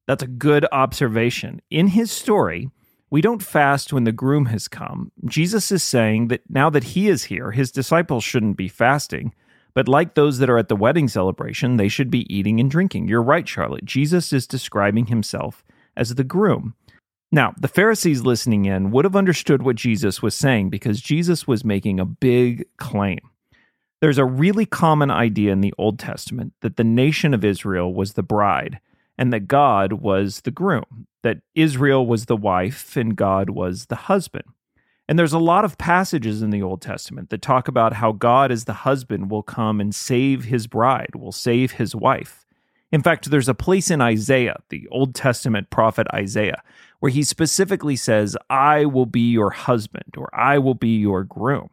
That's 0.07 0.23
a 0.23 0.27
good 0.27 0.65
observation. 0.71 1.61
In 1.69 1.89
his 1.89 2.11
story, 2.11 2.71
we 3.11 3.21
don't 3.21 3.43
fast 3.43 3.93
when 3.93 4.03
the 4.03 4.11
groom 4.11 4.47
has 4.47 4.67
come. 4.67 5.11
Jesus 5.25 5.71
is 5.71 5.83
saying 5.83 6.29
that 6.29 6.41
now 6.49 6.71
that 6.71 6.95
he 6.95 7.07
is 7.07 7.25
here, 7.25 7.51
his 7.51 7.71
disciples 7.71 8.23
shouldn't 8.23 8.57
be 8.57 8.67
fasting, 8.67 9.31
but 9.75 9.87
like 9.87 10.15
those 10.15 10.39
that 10.39 10.49
are 10.49 10.57
at 10.57 10.69
the 10.69 10.75
wedding 10.75 11.07
celebration, 11.07 11.77
they 11.77 11.87
should 11.87 12.09
be 12.09 12.25
eating 12.35 12.59
and 12.59 12.71
drinking. 12.71 13.07
You're 13.07 13.21
right, 13.21 13.47
Charlotte. 13.47 13.85
Jesus 13.85 14.33
is 14.33 14.47
describing 14.47 15.05
himself 15.05 15.63
as 15.95 16.15
the 16.15 16.23
groom. 16.23 16.73
Now, 17.31 17.53
the 17.59 17.67
Pharisees 17.67 18.23
listening 18.23 18.65
in 18.65 18.89
would 18.89 19.05
have 19.05 19.15
understood 19.15 19.61
what 19.61 19.75
Jesus 19.75 20.23
was 20.23 20.33
saying 20.33 20.71
because 20.71 20.99
Jesus 20.99 21.45
was 21.45 21.63
making 21.63 21.99
a 21.99 22.05
big 22.05 22.65
claim. 22.77 23.19
There's 24.05 24.19
a 24.19 24.23
really 24.23 24.67
common 24.67 25.09
idea 25.09 25.51
in 25.51 25.61
the 25.61 25.73
Old 25.79 25.97
Testament 25.97 26.53
that 26.61 26.77
the 26.77 26.83
nation 26.83 27.33
of 27.33 27.43
Israel 27.43 27.91
was 27.91 28.13
the 28.13 28.21
bride 28.21 28.79
and 29.17 29.33
that 29.33 29.47
God 29.47 29.93
was 29.93 30.41
the 30.41 30.51
groom, 30.51 31.07
that 31.23 31.39
Israel 31.55 32.05
was 32.05 32.27
the 32.27 32.37
wife 32.37 32.95
and 32.95 33.15
God 33.15 33.49
was 33.49 33.87
the 33.87 33.95
husband. 33.95 34.45
And 35.09 35.17
there's 35.17 35.33
a 35.33 35.39
lot 35.39 35.65
of 35.65 35.79
passages 35.79 36.43
in 36.43 36.51
the 36.51 36.61
Old 36.61 36.83
Testament 36.83 37.31
that 37.31 37.41
talk 37.41 37.67
about 37.67 37.93
how 37.93 38.11
God, 38.11 38.51
as 38.51 38.65
the 38.65 38.73
husband, 38.73 39.31
will 39.31 39.41
come 39.41 39.81
and 39.81 39.95
save 39.95 40.43
his 40.43 40.67
bride, 40.67 41.15
will 41.15 41.31
save 41.31 41.71
his 41.71 41.95
wife. 41.95 42.45
In 42.91 43.01
fact, 43.01 43.31
there's 43.31 43.49
a 43.49 43.55
place 43.55 43.89
in 43.89 44.01
Isaiah, 44.01 44.57
the 44.69 44.87
Old 44.91 45.15
Testament 45.15 45.71
prophet 45.71 46.05
Isaiah, 46.13 46.61
where 46.99 47.11
he 47.11 47.23
specifically 47.23 47.95
says, 47.95 48.37
I 48.51 48.85
will 48.85 49.07
be 49.07 49.31
your 49.31 49.49
husband, 49.49 50.13
or 50.15 50.29
I 50.31 50.59
will 50.59 50.75
be 50.75 50.95
your 50.95 51.23
groom. 51.23 51.71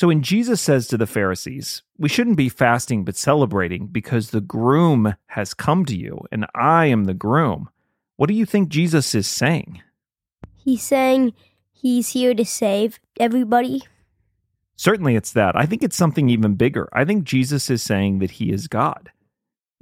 So 0.00 0.06
when 0.06 0.22
Jesus 0.22 0.62
says 0.62 0.86
to 0.86 0.96
the 0.96 1.06
Pharisees, 1.06 1.82
we 1.98 2.08
shouldn't 2.08 2.38
be 2.38 2.48
fasting 2.48 3.04
but 3.04 3.16
celebrating 3.16 3.86
because 3.88 4.30
the 4.30 4.40
groom 4.40 5.14
has 5.26 5.52
come 5.52 5.84
to 5.84 5.94
you 5.94 6.22
and 6.32 6.46
I 6.54 6.86
am 6.86 7.04
the 7.04 7.12
groom, 7.12 7.68
what 8.16 8.28
do 8.28 8.32
you 8.32 8.46
think 8.46 8.70
Jesus 8.70 9.14
is 9.14 9.28
saying? 9.28 9.82
He's 10.56 10.82
saying 10.82 11.34
he's 11.70 12.12
here 12.12 12.32
to 12.32 12.46
save 12.46 12.98
everybody. 13.18 13.82
Certainly 14.74 15.16
it's 15.16 15.32
that. 15.32 15.54
I 15.54 15.66
think 15.66 15.82
it's 15.82 15.98
something 15.98 16.30
even 16.30 16.54
bigger. 16.54 16.88
I 16.94 17.04
think 17.04 17.24
Jesus 17.24 17.68
is 17.68 17.82
saying 17.82 18.20
that 18.20 18.30
he 18.30 18.52
is 18.52 18.68
God. 18.68 19.10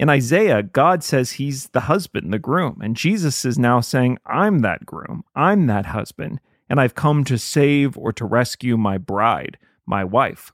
In 0.01 0.09
Isaiah, 0.09 0.63
God 0.63 1.01
says 1.01 1.31
he's 1.31 1.67
the 1.69 1.87
husband, 1.87 2.33
the 2.33 2.39
groom, 2.39 2.81
and 2.81 2.97
Jesus 2.97 3.45
is 3.45 3.57
now 3.57 3.79
saying, 3.79 4.17
I'm 4.25 4.59
that 4.63 4.85
groom, 4.85 5.23
I'm 5.33 5.67
that 5.67 5.85
husband, 5.85 6.41
and 6.69 6.77
I've 6.77 6.93
come 6.93 7.23
to 7.23 7.37
save 7.37 7.97
or 7.97 8.11
to 8.11 8.25
rescue 8.25 8.75
my 8.75 8.97
bride 8.97 9.57
my 9.89 10.03
wife. 10.03 10.51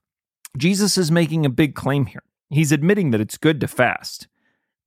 Jesus 0.57 0.97
is 0.97 1.11
making 1.11 1.45
a 1.45 1.49
big 1.49 1.75
claim 1.75 2.05
here. 2.05 2.23
He's 2.49 2.71
admitting 2.71 3.11
that 3.11 3.21
it's 3.21 3.37
good 3.37 3.59
to 3.61 3.67
fast. 3.67 4.27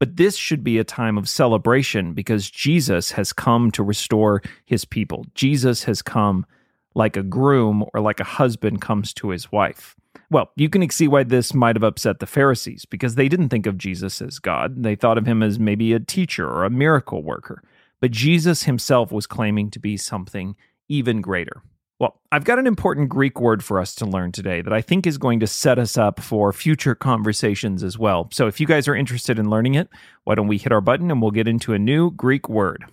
But 0.00 0.16
this 0.16 0.36
should 0.36 0.64
be 0.64 0.78
a 0.78 0.84
time 0.84 1.18
of 1.18 1.28
celebration 1.28 2.14
because 2.14 2.50
Jesus 2.50 3.12
has 3.12 3.32
come 3.32 3.70
to 3.72 3.82
restore 3.82 4.42
his 4.64 4.84
people. 4.84 5.26
Jesus 5.34 5.84
has 5.84 6.02
come 6.02 6.46
like 6.94 7.16
a 7.16 7.22
groom 7.22 7.84
or 7.92 8.00
like 8.00 8.20
a 8.20 8.24
husband 8.24 8.80
comes 8.80 9.12
to 9.14 9.30
his 9.30 9.52
wife. 9.52 9.96
Well, 10.30 10.50
you 10.56 10.68
can 10.68 10.88
see 10.90 11.08
why 11.08 11.24
this 11.24 11.52
might 11.52 11.76
have 11.76 11.82
upset 11.82 12.20
the 12.20 12.26
Pharisees 12.26 12.84
because 12.84 13.14
they 13.14 13.28
didn't 13.28 13.48
think 13.48 13.66
of 13.66 13.78
Jesus 13.78 14.22
as 14.22 14.38
God. 14.38 14.82
They 14.82 14.94
thought 14.94 15.18
of 15.18 15.26
him 15.26 15.42
as 15.42 15.58
maybe 15.58 15.92
a 15.92 16.00
teacher 16.00 16.48
or 16.48 16.64
a 16.64 16.70
miracle 16.70 17.22
worker. 17.22 17.62
But 18.00 18.12
Jesus 18.12 18.64
himself 18.64 19.10
was 19.10 19.26
claiming 19.26 19.70
to 19.70 19.78
be 19.78 19.96
something 19.96 20.54
even 20.88 21.20
greater. 21.20 21.62
Well, 22.00 22.16
I've 22.30 22.44
got 22.44 22.60
an 22.60 22.68
important 22.68 23.08
Greek 23.08 23.40
word 23.40 23.64
for 23.64 23.80
us 23.80 23.92
to 23.96 24.06
learn 24.06 24.30
today 24.30 24.60
that 24.62 24.72
I 24.72 24.80
think 24.80 25.04
is 25.04 25.18
going 25.18 25.40
to 25.40 25.48
set 25.48 25.80
us 25.80 25.98
up 25.98 26.20
for 26.20 26.52
future 26.52 26.94
conversations 26.94 27.82
as 27.82 27.98
well. 27.98 28.28
So 28.30 28.46
if 28.46 28.60
you 28.60 28.68
guys 28.68 28.86
are 28.86 28.94
interested 28.94 29.36
in 29.36 29.50
learning 29.50 29.74
it, 29.74 29.88
why 30.22 30.36
don't 30.36 30.46
we 30.46 30.58
hit 30.58 30.70
our 30.70 30.80
button 30.80 31.10
and 31.10 31.20
we'll 31.20 31.32
get 31.32 31.48
into 31.48 31.74
a 31.74 31.78
new 31.78 32.12
Greek 32.12 32.48
word. 32.48 32.84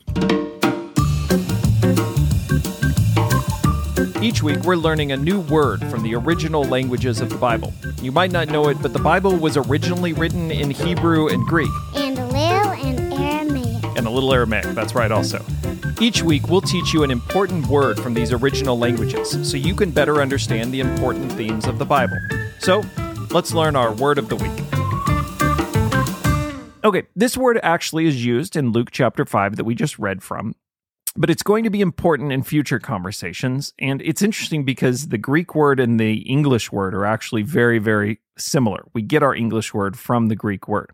Each 4.24 4.42
week, 4.42 4.64
we're 4.64 4.76
learning 4.76 5.12
a 5.12 5.18
new 5.18 5.40
word 5.42 5.82
from 5.86 6.02
the 6.02 6.16
original 6.16 6.64
languages 6.64 7.22
of 7.22 7.30
the 7.30 7.38
Bible. 7.38 7.72
You 8.02 8.12
might 8.12 8.32
not 8.32 8.48
know 8.48 8.70
it, 8.70 8.82
but 8.82 8.92
the 8.92 8.98
Bible 8.98 9.38
was 9.38 9.56
originally 9.56 10.14
written 10.14 10.50
in 10.50 10.72
Hebrew 10.72 11.28
and 11.28 11.46
Greek. 11.46 11.70
And. 11.94 12.55
And 14.06 14.12
a 14.12 14.14
little 14.14 14.36
Aramaic, 14.36 14.66
that's 14.76 14.94
right, 14.94 15.12
also. 15.12 15.44
Each 16.00 16.22
week, 16.22 16.48
we'll 16.48 16.62
teach 16.62 16.94
you 16.94 17.02
an 17.02 17.10
important 17.10 17.66
word 17.66 18.00
from 18.00 18.14
these 18.14 18.32
original 18.32 18.78
languages 18.78 19.50
so 19.50 19.58
you 19.58 19.74
can 19.74 19.90
better 19.90 20.22
understand 20.22 20.72
the 20.72 20.80
important 20.80 21.32
themes 21.32 21.66
of 21.66 21.80
the 21.80 21.86
Bible. 21.86 22.20
So, 22.60 22.84
let's 23.32 23.52
learn 23.52 23.76
our 23.76 23.92
word 23.92 24.20
of 24.20 24.30
the 24.30 24.36
week. 24.36 24.52
Okay, 26.84 27.08
this 27.16 27.36
word 27.36 27.60
actually 27.64 28.06
is 28.06 28.24
used 28.24 28.56
in 28.56 28.74
Luke 28.74 28.92
chapter 28.92 29.26
5 29.26 29.56
that 29.56 29.64
we 29.64 29.74
just 29.74 29.98
read 29.98 30.22
from, 30.22 30.54
but 31.18 31.32
it's 31.32 31.42
going 31.42 31.64
to 31.64 31.72
be 31.72 31.82
important 31.82 32.32
in 32.32 32.44
future 32.44 32.78
conversations. 32.78 33.74
And 33.80 34.04
it's 34.04 34.22
interesting 34.22 34.66
because 34.66 35.08
the 35.08 35.18
Greek 35.18 35.56
word 35.56 35.80
and 35.80 36.00
the 36.00 36.18
English 36.30 36.72
word 36.72 36.94
are 36.94 37.08
actually 37.08 37.42
very, 37.42 37.80
very 37.80 38.20
similar. 38.38 38.86
We 38.94 39.02
get 39.02 39.24
our 39.24 39.34
English 39.34 39.74
word 39.74 39.98
from 39.98 40.28
the 40.28 40.36
Greek 40.36 40.68
word. 40.68 40.92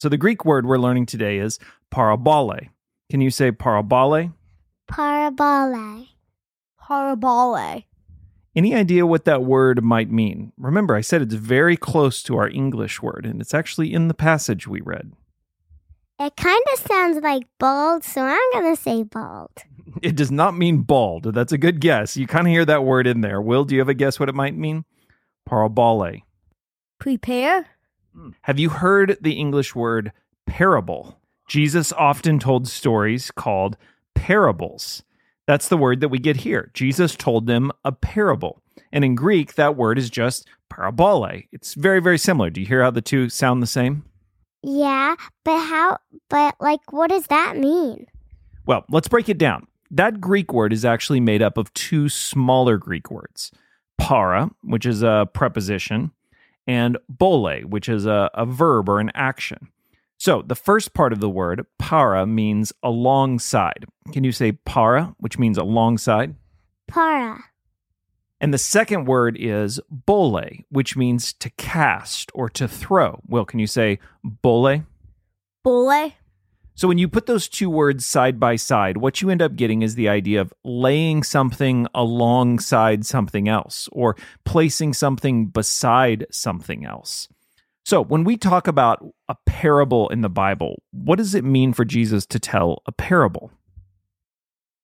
So 0.00 0.08
the 0.08 0.16
Greek 0.16 0.46
word 0.46 0.64
we're 0.64 0.78
learning 0.78 1.06
today 1.06 1.38
is 1.38 1.58
parabole. 1.90 2.70
Can 3.10 3.20
you 3.20 3.30
say 3.30 3.52
parabole? 3.52 4.32
Parabole. 4.90 6.08
Parabole. 6.80 7.84
Any 8.56 8.74
idea 8.74 9.06
what 9.06 9.26
that 9.26 9.44
word 9.44 9.84
might 9.84 10.10
mean? 10.10 10.52
Remember, 10.56 10.94
I 10.94 11.02
said 11.02 11.20
it's 11.20 11.34
very 11.34 11.76
close 11.76 12.22
to 12.24 12.36
our 12.38 12.48
English 12.48 13.02
word, 13.02 13.26
and 13.26 13.42
it's 13.42 13.52
actually 13.52 13.92
in 13.92 14.08
the 14.08 14.14
passage 14.14 14.66
we 14.66 14.80
read. 14.80 15.12
It 16.18 16.34
kind 16.34 16.62
of 16.72 16.78
sounds 16.78 17.22
like 17.22 17.44
bald, 17.58 18.02
so 18.02 18.22
I'm 18.22 18.52
going 18.52 18.74
to 18.74 18.80
say 18.80 19.02
bald. 19.02 19.50
It 20.02 20.14
does 20.14 20.30
not 20.30 20.56
mean 20.56 20.82
bald. 20.82 21.24
That's 21.34 21.52
a 21.52 21.58
good 21.58 21.80
guess. 21.80 22.16
You 22.16 22.28
kind 22.28 22.46
of 22.46 22.52
hear 22.52 22.64
that 22.64 22.84
word 22.84 23.08
in 23.08 23.22
there. 23.22 23.40
Will, 23.40 23.64
do 23.64 23.74
you 23.74 23.80
have 23.80 23.88
a 23.88 23.94
guess 23.94 24.20
what 24.20 24.28
it 24.28 24.36
might 24.36 24.56
mean? 24.56 24.84
Parabole. 25.48 26.22
Prepare. 27.00 27.66
Hmm. 28.20 28.30
Have 28.42 28.58
you 28.58 28.68
heard 28.68 29.16
the 29.20 29.32
English 29.32 29.74
word 29.74 30.12
parable? 30.46 31.18
Jesus 31.48 31.92
often 31.92 32.38
told 32.38 32.68
stories 32.68 33.30
called 33.30 33.76
parables. 34.14 35.02
That's 35.46 35.68
the 35.68 35.76
word 35.76 36.00
that 36.00 36.10
we 36.10 36.18
get 36.18 36.36
here. 36.36 36.70
Jesus 36.74 37.16
told 37.16 37.46
them 37.46 37.72
a 37.84 37.92
parable. 37.92 38.60
And 38.92 39.04
in 39.04 39.14
Greek, 39.14 39.54
that 39.54 39.74
word 39.74 39.98
is 39.98 40.10
just 40.10 40.46
parabole. 40.68 41.44
It's 41.50 41.74
very, 41.74 42.00
very 42.00 42.18
similar. 42.18 42.50
Do 42.50 42.60
you 42.60 42.66
hear 42.66 42.82
how 42.82 42.90
the 42.90 43.00
two 43.00 43.28
sound 43.28 43.62
the 43.62 43.66
same? 43.66 44.04
Yeah, 44.62 45.16
but 45.44 45.58
how, 45.58 45.98
but 46.28 46.54
like, 46.60 46.92
what 46.92 47.08
does 47.08 47.26
that 47.28 47.56
mean? 47.56 48.06
Well, 48.66 48.84
let's 48.90 49.08
break 49.08 49.28
it 49.28 49.38
down. 49.38 49.66
That 49.90 50.20
Greek 50.20 50.52
word 50.52 50.72
is 50.72 50.84
actually 50.84 51.20
made 51.20 51.42
up 51.42 51.56
of 51.56 51.72
two 51.74 52.08
smaller 52.08 52.76
Greek 52.76 53.10
words 53.10 53.50
para, 53.98 54.50
which 54.62 54.86
is 54.86 55.02
a 55.02 55.28
preposition, 55.32 56.12
and 56.70 56.96
bole, 57.08 57.62
which 57.62 57.88
is 57.88 58.06
a, 58.06 58.30
a 58.32 58.46
verb 58.46 58.88
or 58.88 59.00
an 59.00 59.10
action. 59.12 59.70
So 60.18 60.40
the 60.46 60.54
first 60.54 60.94
part 60.94 61.12
of 61.12 61.18
the 61.18 61.28
word, 61.28 61.66
para, 61.80 62.24
means 62.26 62.72
alongside. 62.80 63.86
Can 64.12 64.22
you 64.22 64.30
say 64.30 64.52
para, 64.52 65.16
which 65.18 65.36
means 65.36 65.58
alongside? 65.58 66.36
Para. 66.86 67.42
And 68.40 68.54
the 68.54 68.58
second 68.58 69.06
word 69.06 69.36
is 69.36 69.80
bole, 69.90 70.44
which 70.68 70.96
means 70.96 71.32
to 71.32 71.50
cast 71.50 72.30
or 72.34 72.48
to 72.50 72.68
throw. 72.68 73.20
Will, 73.26 73.44
can 73.44 73.58
you 73.58 73.66
say 73.66 73.98
bole? 74.22 74.84
Bole. 75.64 76.12
So 76.80 76.88
when 76.88 76.96
you 76.96 77.08
put 77.08 77.26
those 77.26 77.46
two 77.46 77.68
words 77.68 78.06
side 78.06 78.40
by 78.40 78.56
side, 78.56 78.96
what 78.96 79.20
you 79.20 79.28
end 79.28 79.42
up 79.42 79.54
getting 79.54 79.82
is 79.82 79.96
the 79.96 80.08
idea 80.08 80.40
of 80.40 80.54
laying 80.64 81.22
something 81.22 81.86
alongside 81.94 83.04
something 83.04 83.50
else 83.50 83.86
or 83.92 84.16
placing 84.46 84.94
something 84.94 85.48
beside 85.48 86.24
something 86.30 86.86
else. 86.86 87.28
So 87.84 88.02
when 88.02 88.24
we 88.24 88.38
talk 88.38 88.66
about 88.66 89.04
a 89.28 89.36
parable 89.44 90.08
in 90.08 90.22
the 90.22 90.30
Bible, 90.30 90.82
what 90.90 91.16
does 91.16 91.34
it 91.34 91.44
mean 91.44 91.74
for 91.74 91.84
Jesus 91.84 92.24
to 92.24 92.38
tell 92.38 92.80
a 92.86 92.92
parable? 92.92 93.52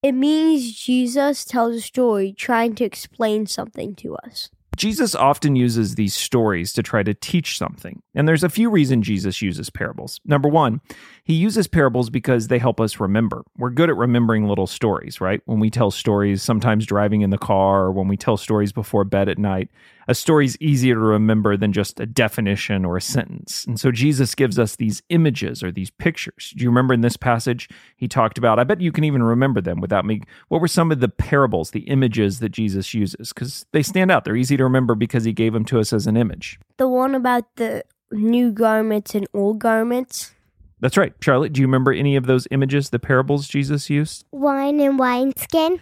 It 0.03 0.13
means 0.13 0.75
Jesus 0.75 1.47
tells 1.47 1.77
a 1.77 1.81
story 1.81 2.35
trying 2.35 2.75
to 2.75 2.85
explain 2.85 3.47
something 3.47 3.95
to 3.95 4.17
us. 4.17 4.51
Jesus 4.77 5.15
often 5.15 5.57
uses 5.57 5.95
these 5.95 6.15
stories 6.15 6.73
to 6.75 6.83
try 6.83 7.03
to 7.03 7.15
teach 7.15 7.57
something. 7.57 8.03
And 8.15 8.29
there's 8.29 8.45
a 8.45 8.51
few 8.51 8.69
reasons 8.69 9.07
Jesus 9.07 9.41
uses 9.41 9.71
parables. 9.71 10.21
Number 10.25 10.49
one, 10.49 10.83
he 11.27 11.35
uses 11.35 11.67
parables 11.67 12.09
because 12.09 12.47
they 12.47 12.61
help 12.61 12.81
us 12.81 13.01
remember. 13.01 13.43
We're 13.59 13.71
good 13.71 13.91
at 13.91 13.97
remembering 13.97 14.47
little 14.47 14.69
stories, 14.69 15.21
right? 15.21 15.41
When 15.47 15.59
we 15.59 15.71
tell 15.71 15.91
stories, 15.91 16.41
sometimes 16.41 16.87
driving 16.87 17.23
in 17.23 17.31
the 17.31 17.37
car, 17.37 17.87
or 17.87 17.91
when 17.91 18.07
we 18.07 18.17
tell 18.17 18.37
stories 18.37 18.73
before 18.73 19.03
bed 19.03 19.29
at 19.29 19.37
night, 19.37 19.69
a 20.07 20.15
story's 20.15 20.57
easier 20.61 20.95
to 20.95 21.01
remember 21.01 21.57
than 21.57 21.73
just 21.73 21.99
a 21.99 22.07
definition 22.07 22.85
or 22.85 22.97
a 22.97 23.01
sentence. 23.01 23.65
And 23.67 23.81
so 23.81 23.91
Jesus 23.91 24.37
gives 24.37 24.57
us 24.57 24.77
these 24.77 25.03
images 25.09 25.65
or 25.65 25.73
these 25.73 25.91
pictures. 25.91 26.55
Do 26.57 26.63
you 26.63 26.71
remember 26.71 26.95
in 26.95 27.01
this 27.01 27.17
passage 27.17 27.69
he 27.97 28.07
talked 28.07 28.39
about? 28.39 28.61
I 28.61 28.65
bet 28.65 28.81
you 28.81 28.93
can 28.93 29.03
even 29.03 29.25
remember 29.25 29.61
them 29.61 29.81
without 29.81 30.05
me. 30.05 30.23
What 30.47 30.61
were 30.61 30.69
some 30.69 30.93
of 30.93 31.01
the 31.01 31.09
parables, 31.09 31.73
the 31.73 31.89
images 31.89 32.39
that 32.39 32.51
Jesus 32.51 32.95
uses? 32.95 33.33
Because 33.33 33.67
they 33.73 33.83
stand 33.83 34.13
out. 34.13 34.25
They're 34.25 34.37
easy 34.37 34.57
to 34.59 34.63
remember 34.63 34.95
because 34.95 35.25
he 35.25 35.33
gave 35.33 35.55
them 35.55 35.65
to 35.65 35.81
us 35.81 35.93
as 35.93 36.07
an 36.07 36.17
image. 36.17 36.61
The 36.77 36.87
one 36.87 37.17
about 37.17 37.57
the 37.57 37.83
new 38.13 38.53
garments 38.53 39.17
and 39.17 39.27
old 39.35 39.59
garments. 39.59 40.36
That's 40.81 40.97
right. 40.97 41.15
Charlotte, 41.21 41.53
do 41.53 41.61
you 41.61 41.67
remember 41.67 41.93
any 41.93 42.17
of 42.17 42.27
those 42.27 42.47
images, 42.51 42.91
the 42.91 42.99
parables 42.99 43.49
Jesus 43.49 43.89
used? 43.89 44.27
Wine 44.31 44.81
and 44.81 44.99
wineskin. 44.99 45.81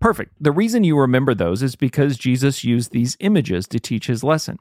Perfect. 0.00 0.32
The 0.40 0.52
reason 0.52 0.82
you 0.82 0.98
remember 0.98 1.34
those 1.34 1.62
is 1.62 1.76
because 1.76 2.16
Jesus 2.16 2.64
used 2.64 2.90
these 2.90 3.18
images 3.20 3.68
to 3.68 3.78
teach 3.78 4.06
his 4.06 4.24
lesson. 4.24 4.58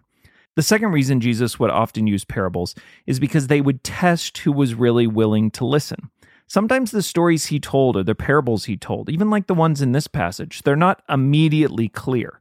The 0.58 0.64
second 0.64 0.92
reason 0.92 1.22
Jesus 1.22 1.58
would 1.60 1.70
often 1.70 2.08
use 2.08 2.26
parables 2.26 2.76
is 3.08 3.22
because 3.22 3.48
they 3.48 3.62
would 3.62 3.84
test 3.84 4.40
who 4.40 4.52
was 4.52 4.76
really 4.76 5.08
willing 5.08 5.52
to 5.52 5.66
listen. 5.66 6.10
Sometimes 6.48 6.92
the 6.92 7.04
stories 7.04 7.46
he 7.46 7.60
told 7.60 7.96
or 7.96 8.04
the 8.04 8.16
parables 8.16 8.66
he 8.66 8.76
told, 8.76 9.10
even 9.10 9.30
like 9.30 9.48
the 9.48 9.54
ones 9.54 9.82
in 9.82 9.94
this 9.94 10.08
passage, 10.08 10.64
they're 10.64 10.76
not 10.76 11.04
immediately 11.08 11.88
clear. 11.88 12.40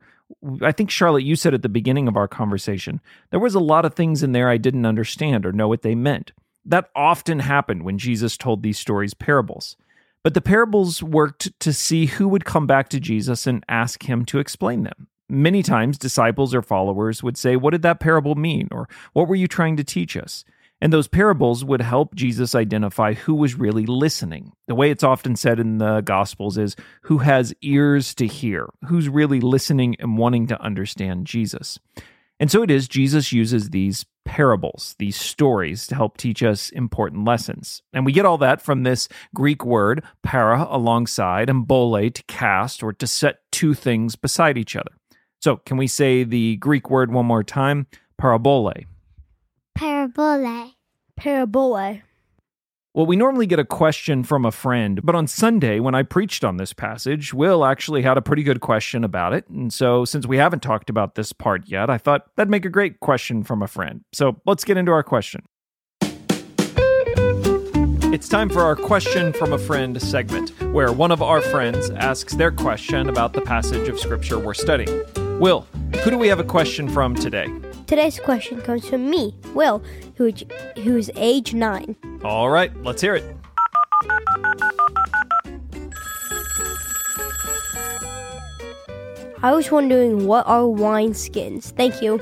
I 0.62 0.73
think, 0.73 0.90
Charlotte, 0.90 1.25
you 1.25 1.37
said 1.37 1.54
at 1.54 1.62
the 1.62 1.68
beginning 1.68 2.09
of 2.09 2.16
our 2.16 2.26
conversation, 2.26 3.00
there 3.30 3.38
was 3.38 3.54
a 3.54 3.61
lot 3.61 3.85
of 3.85 3.95
things 3.95 4.23
in 4.23 4.33
there 4.33 4.49
I 4.49 4.57
didn't 4.57 4.87
understand 4.87 5.47
or 5.47 5.52
know 5.52 5.68
what 5.68 5.83
they 5.83 5.95
meant. 5.95 6.33
That 6.68 6.90
often 6.94 7.38
happened 7.38 7.82
when 7.82 7.96
Jesus 7.96 8.37
told 8.37 8.62
these 8.62 8.78
stories 8.78 9.14
parables. 9.14 9.76
But 10.22 10.34
the 10.34 10.42
parables 10.42 11.02
worked 11.02 11.58
to 11.60 11.72
see 11.72 12.06
who 12.06 12.28
would 12.28 12.44
come 12.44 12.66
back 12.66 12.90
to 12.90 13.00
Jesus 13.00 13.46
and 13.46 13.64
ask 13.68 14.02
him 14.02 14.26
to 14.26 14.38
explain 14.38 14.82
them. 14.82 15.08
Many 15.30 15.62
times, 15.62 15.96
disciples 15.96 16.54
or 16.54 16.60
followers 16.60 17.22
would 17.22 17.38
say, 17.38 17.56
What 17.56 17.70
did 17.70 17.82
that 17.82 18.00
parable 18.00 18.34
mean? 18.34 18.68
Or 18.70 18.87
what 19.14 19.28
were 19.28 19.34
you 19.34 19.48
trying 19.48 19.78
to 19.78 19.84
teach 19.84 20.14
us? 20.14 20.44
And 20.80 20.92
those 20.92 21.08
parables 21.08 21.64
would 21.64 21.80
help 21.80 22.14
Jesus 22.14 22.54
identify 22.54 23.14
who 23.14 23.34
was 23.34 23.54
really 23.54 23.87
listening. 23.87 24.52
The 24.66 24.75
way 24.75 24.90
it's 24.90 25.02
often 25.02 25.37
said 25.37 25.58
in 25.58 25.78
the 25.78 26.02
Gospels 26.02 26.58
is 26.58 26.76
who 27.02 27.18
has 27.18 27.54
ears 27.62 28.14
to 28.16 28.26
hear, 28.26 28.68
who's 28.87 29.08
really 29.08 29.40
listening 29.40 29.96
and 29.98 30.18
wanting 30.18 30.46
to 30.48 30.62
understand 30.62 31.26
Jesus. 31.26 31.78
And 32.38 32.50
so 32.50 32.62
it 32.62 32.70
is, 32.70 32.87
Jesus 32.87 33.32
uses 33.32 33.70
these 33.70 34.04
parables, 34.28 34.94
these 34.99 35.16
stories, 35.16 35.87
to 35.87 35.94
help 35.94 36.18
teach 36.18 36.42
us 36.42 36.68
important 36.68 37.25
lessons. 37.25 37.80
And 37.94 38.04
we 38.04 38.12
get 38.12 38.26
all 38.26 38.37
that 38.38 38.61
from 38.61 38.82
this 38.82 39.08
Greek 39.35 39.64
word, 39.64 40.04
para, 40.23 40.68
alongside, 40.70 41.49
and 41.49 41.66
bole, 41.66 42.11
to 42.11 42.23
cast 42.25 42.82
or 42.82 42.92
to 42.92 43.06
set 43.06 43.38
two 43.50 43.73
things 43.73 44.16
beside 44.16 44.58
each 44.58 44.76
other. 44.76 44.92
So 45.40 45.56
can 45.56 45.78
we 45.78 45.87
say 45.87 46.25
the 46.25 46.56
Greek 46.56 46.90
word 46.90 47.11
one 47.11 47.25
more 47.25 47.42
time? 47.42 47.87
Parabole. 48.20 48.85
Parabole. 49.75 50.75
Parabole. 51.16 52.02
Well, 52.99 53.07
we 53.07 53.14
normally 53.14 53.47
get 53.47 53.61
a 53.61 53.64
question 53.64 54.25
from 54.25 54.45
a 54.45 54.50
friend, 54.50 55.00
but 55.05 55.14
on 55.14 55.28
Sunday, 55.28 55.78
when 55.78 55.95
I 55.95 56.02
preached 56.02 56.43
on 56.43 56.57
this 56.57 56.73
passage, 56.73 57.33
Will 57.33 57.64
actually 57.64 58.02
had 58.02 58.19
a 58.19 58.21
pretty 58.21 58.43
good 58.43 58.61
question 58.61 59.05
about 59.05 59.33
it. 59.33 59.49
And 59.49 59.73
so, 59.73 60.05
since 60.05 60.26
we 60.26 60.37
haven't 60.37 60.64
talked 60.64 60.90
about 60.90 61.14
this 61.14 61.33
part 61.33 61.69
yet, 61.69 61.90
I 61.90 61.97
thought 61.97 62.26
that'd 62.35 62.50
make 62.50 62.64
a 62.64 62.69
great 62.69 62.99
question 62.99 63.45
from 63.45 63.62
a 63.62 63.69
friend. 63.69 64.00
So, 64.12 64.40
let's 64.47 64.64
get 64.64 64.76
into 64.76 64.90
our 64.90 65.05
question. 65.05 65.45
It's 68.12 68.28
time 68.28 68.50
for 68.50 68.62
our 68.62 68.75
question 68.75 69.33
from 69.33 69.52
a 69.52 69.59
friend 69.59 70.02
segment, 70.02 70.61
where 70.61 70.90
one 70.90 71.12
of 71.12 71.23
our 71.23 71.40
friends 71.40 71.90
asks 71.90 72.35
their 72.35 72.50
question 72.50 73.09
about 73.09 73.33
the 73.33 73.43
passage 73.43 73.88
of 73.88 74.00
scripture 74.00 74.40
we're 74.40 74.55
studying. 74.55 75.05
Will, 75.38 75.69
who 76.02 76.11
do 76.11 76.19
we 76.19 76.26
have 76.26 76.40
a 76.40 76.45
question 76.45 76.88
from 76.88 77.14
today? 77.14 77.47
Today's 77.88 78.21
question 78.21 78.61
comes 78.61 78.87
from 78.87 79.09
me, 79.09 79.35
Will, 79.54 79.83
who, 80.16 80.30
who's 80.83 81.09
age 81.16 81.54
nine. 81.54 81.97
All 82.23 82.50
right, 82.50 82.71
let's 82.85 83.00
hear 83.00 83.14
it. 83.14 83.25
I 89.42 89.52
was 89.52 89.71
wondering 89.71 90.26
what 90.26 90.47
are 90.47 90.68
wine 90.68 91.14
skins? 91.14 91.71
Thank 91.71 92.02
you. 92.02 92.21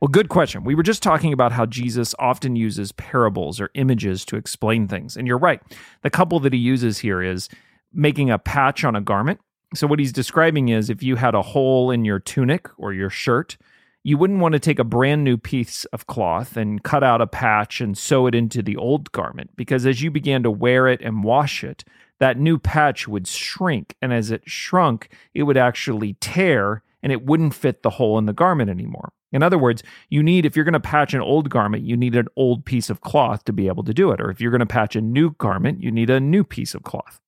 Well, 0.00 0.08
good 0.08 0.28
question. 0.28 0.62
We 0.62 0.76
were 0.76 0.84
just 0.84 1.02
talking 1.02 1.32
about 1.32 1.50
how 1.50 1.66
Jesus 1.66 2.14
often 2.20 2.54
uses 2.54 2.92
parables 2.92 3.60
or 3.60 3.70
images 3.74 4.24
to 4.26 4.36
explain 4.36 4.86
things. 4.86 5.16
And 5.16 5.26
you're 5.26 5.36
right. 5.36 5.60
The 6.02 6.10
couple 6.10 6.38
that 6.38 6.52
he 6.52 6.60
uses 6.60 6.98
here 6.98 7.22
is 7.22 7.48
making 7.92 8.30
a 8.30 8.38
patch 8.38 8.84
on 8.84 8.94
a 8.94 9.00
garment. 9.00 9.40
So, 9.76 9.86
what 9.86 9.98
he's 9.98 10.12
describing 10.12 10.70
is 10.70 10.88
if 10.88 11.02
you 11.02 11.16
had 11.16 11.34
a 11.34 11.42
hole 11.42 11.90
in 11.90 12.04
your 12.04 12.18
tunic 12.18 12.68
or 12.78 12.94
your 12.94 13.10
shirt, 13.10 13.58
you 14.02 14.16
wouldn't 14.16 14.40
want 14.40 14.52
to 14.52 14.58
take 14.58 14.78
a 14.78 14.84
brand 14.84 15.22
new 15.22 15.36
piece 15.36 15.84
of 15.86 16.06
cloth 16.06 16.56
and 16.56 16.82
cut 16.82 17.04
out 17.04 17.20
a 17.20 17.26
patch 17.26 17.80
and 17.82 17.98
sew 17.98 18.26
it 18.26 18.34
into 18.34 18.62
the 18.62 18.76
old 18.76 19.12
garment 19.12 19.50
because 19.54 19.84
as 19.84 20.00
you 20.00 20.10
began 20.10 20.42
to 20.44 20.50
wear 20.50 20.88
it 20.88 21.02
and 21.02 21.24
wash 21.24 21.62
it, 21.62 21.84
that 22.18 22.38
new 22.38 22.58
patch 22.58 23.06
would 23.06 23.26
shrink. 23.26 23.96
And 24.00 24.14
as 24.14 24.30
it 24.30 24.42
shrunk, 24.46 25.10
it 25.34 25.42
would 25.42 25.58
actually 25.58 26.14
tear 26.20 26.82
and 27.02 27.12
it 27.12 27.26
wouldn't 27.26 27.54
fit 27.54 27.82
the 27.82 27.90
hole 27.90 28.16
in 28.16 28.24
the 28.24 28.32
garment 28.32 28.70
anymore. 28.70 29.12
In 29.30 29.42
other 29.42 29.58
words, 29.58 29.82
you 30.08 30.22
need, 30.22 30.46
if 30.46 30.56
you're 30.56 30.64
going 30.64 30.72
to 30.72 30.80
patch 30.80 31.12
an 31.12 31.20
old 31.20 31.50
garment, 31.50 31.84
you 31.84 31.96
need 31.96 32.14
an 32.14 32.28
old 32.36 32.64
piece 32.64 32.88
of 32.88 33.02
cloth 33.02 33.44
to 33.44 33.52
be 33.52 33.66
able 33.66 33.84
to 33.84 33.92
do 33.92 34.10
it. 34.12 34.20
Or 34.20 34.30
if 34.30 34.40
you're 34.40 34.52
going 34.52 34.60
to 34.60 34.66
patch 34.66 34.96
a 34.96 35.02
new 35.02 35.32
garment, 35.32 35.82
you 35.82 35.90
need 35.90 36.08
a 36.08 36.20
new 36.20 36.44
piece 36.44 36.74
of 36.74 36.84
cloth. 36.84 37.20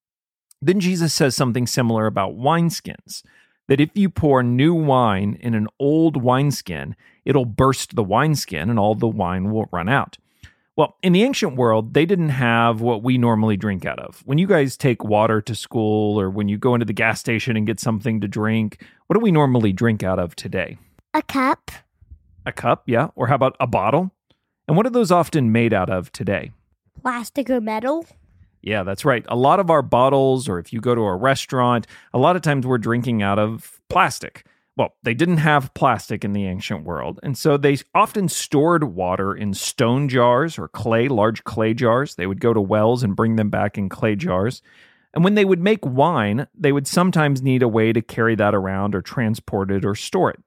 Then 0.61 0.79
Jesus 0.79 1.13
says 1.13 1.35
something 1.35 1.67
similar 1.67 2.05
about 2.05 2.37
wineskins 2.37 3.23
that 3.67 3.79
if 3.79 3.91
you 3.93 4.09
pour 4.09 4.43
new 4.43 4.73
wine 4.73 5.37
in 5.39 5.53
an 5.53 5.67
old 5.79 6.21
wineskin, 6.21 6.95
it'll 7.23 7.45
burst 7.45 7.95
the 7.95 8.03
wineskin 8.03 8.69
and 8.69 8.79
all 8.79 8.95
the 8.95 9.07
wine 9.07 9.51
will 9.51 9.69
run 9.71 9.87
out. 9.87 10.17
Well, 10.75 10.95
in 11.03 11.11
the 11.13 11.23
ancient 11.23 11.55
world, 11.55 11.93
they 11.93 12.05
didn't 12.05 12.29
have 12.29 12.81
what 12.81 13.03
we 13.03 13.17
normally 13.17 13.57
drink 13.57 13.85
out 13.85 13.99
of. 13.99 14.21
When 14.25 14.37
you 14.37 14.47
guys 14.47 14.77
take 14.77 15.03
water 15.03 15.41
to 15.41 15.53
school 15.53 16.19
or 16.19 16.29
when 16.29 16.47
you 16.47 16.57
go 16.57 16.73
into 16.73 16.85
the 16.85 16.93
gas 16.93 17.19
station 17.19 17.57
and 17.57 17.67
get 17.67 17.79
something 17.79 18.21
to 18.21 18.27
drink, 18.27 18.81
what 19.07 19.15
do 19.15 19.19
we 19.19 19.31
normally 19.31 19.73
drink 19.73 20.03
out 20.03 20.19
of 20.19 20.35
today? 20.35 20.77
A 21.13 21.21
cup. 21.21 21.69
A 22.45 22.53
cup, 22.53 22.83
yeah. 22.85 23.09
Or 23.15 23.27
how 23.27 23.35
about 23.35 23.57
a 23.59 23.67
bottle? 23.67 24.11
And 24.67 24.77
what 24.77 24.85
are 24.85 24.91
those 24.91 25.11
often 25.11 25.51
made 25.51 25.73
out 25.73 25.89
of 25.89 26.11
today? 26.11 26.51
Plastic 27.01 27.49
or 27.49 27.59
metal? 27.59 28.05
Yeah, 28.61 28.83
that's 28.83 29.05
right. 29.05 29.25
A 29.29 29.35
lot 29.35 29.59
of 29.59 29.69
our 29.69 29.81
bottles, 29.81 30.49
or 30.49 30.59
if 30.59 30.73
you 30.73 30.81
go 30.81 30.93
to 30.95 31.01
a 31.01 31.15
restaurant, 31.15 31.87
a 32.13 32.17
lot 32.17 32.35
of 32.35 32.41
times 32.41 32.65
we're 32.65 32.77
drinking 32.77 33.21
out 33.21 33.39
of 33.39 33.79
plastic. 33.89 34.45
Well, 34.75 34.95
they 35.03 35.13
didn't 35.13 35.37
have 35.37 35.73
plastic 35.73 36.23
in 36.23 36.33
the 36.33 36.45
ancient 36.45 36.85
world, 36.85 37.19
and 37.21 37.37
so 37.37 37.57
they 37.57 37.77
often 37.93 38.29
stored 38.29 38.83
water 38.83 39.33
in 39.33 39.53
stone 39.53 40.07
jars 40.07 40.57
or 40.57 40.69
clay, 40.69 41.09
large 41.09 41.43
clay 41.43 41.73
jars. 41.73 42.15
They 42.15 42.27
would 42.27 42.39
go 42.39 42.53
to 42.53 42.61
wells 42.61 43.03
and 43.03 43.15
bring 43.15 43.35
them 43.35 43.49
back 43.49 43.77
in 43.77 43.89
clay 43.89 44.15
jars. 44.15 44.61
And 45.13 45.23
when 45.23 45.35
they 45.35 45.43
would 45.43 45.59
make 45.59 45.85
wine, 45.85 46.47
they 46.53 46.71
would 46.71 46.87
sometimes 46.87 47.41
need 47.41 47.63
a 47.63 47.67
way 47.67 47.91
to 47.91 48.01
carry 48.01 48.35
that 48.35 48.55
around 48.55 48.95
or 48.95 49.01
transport 49.01 49.71
it 49.71 49.83
or 49.83 49.95
store 49.95 50.29
it. 50.29 50.39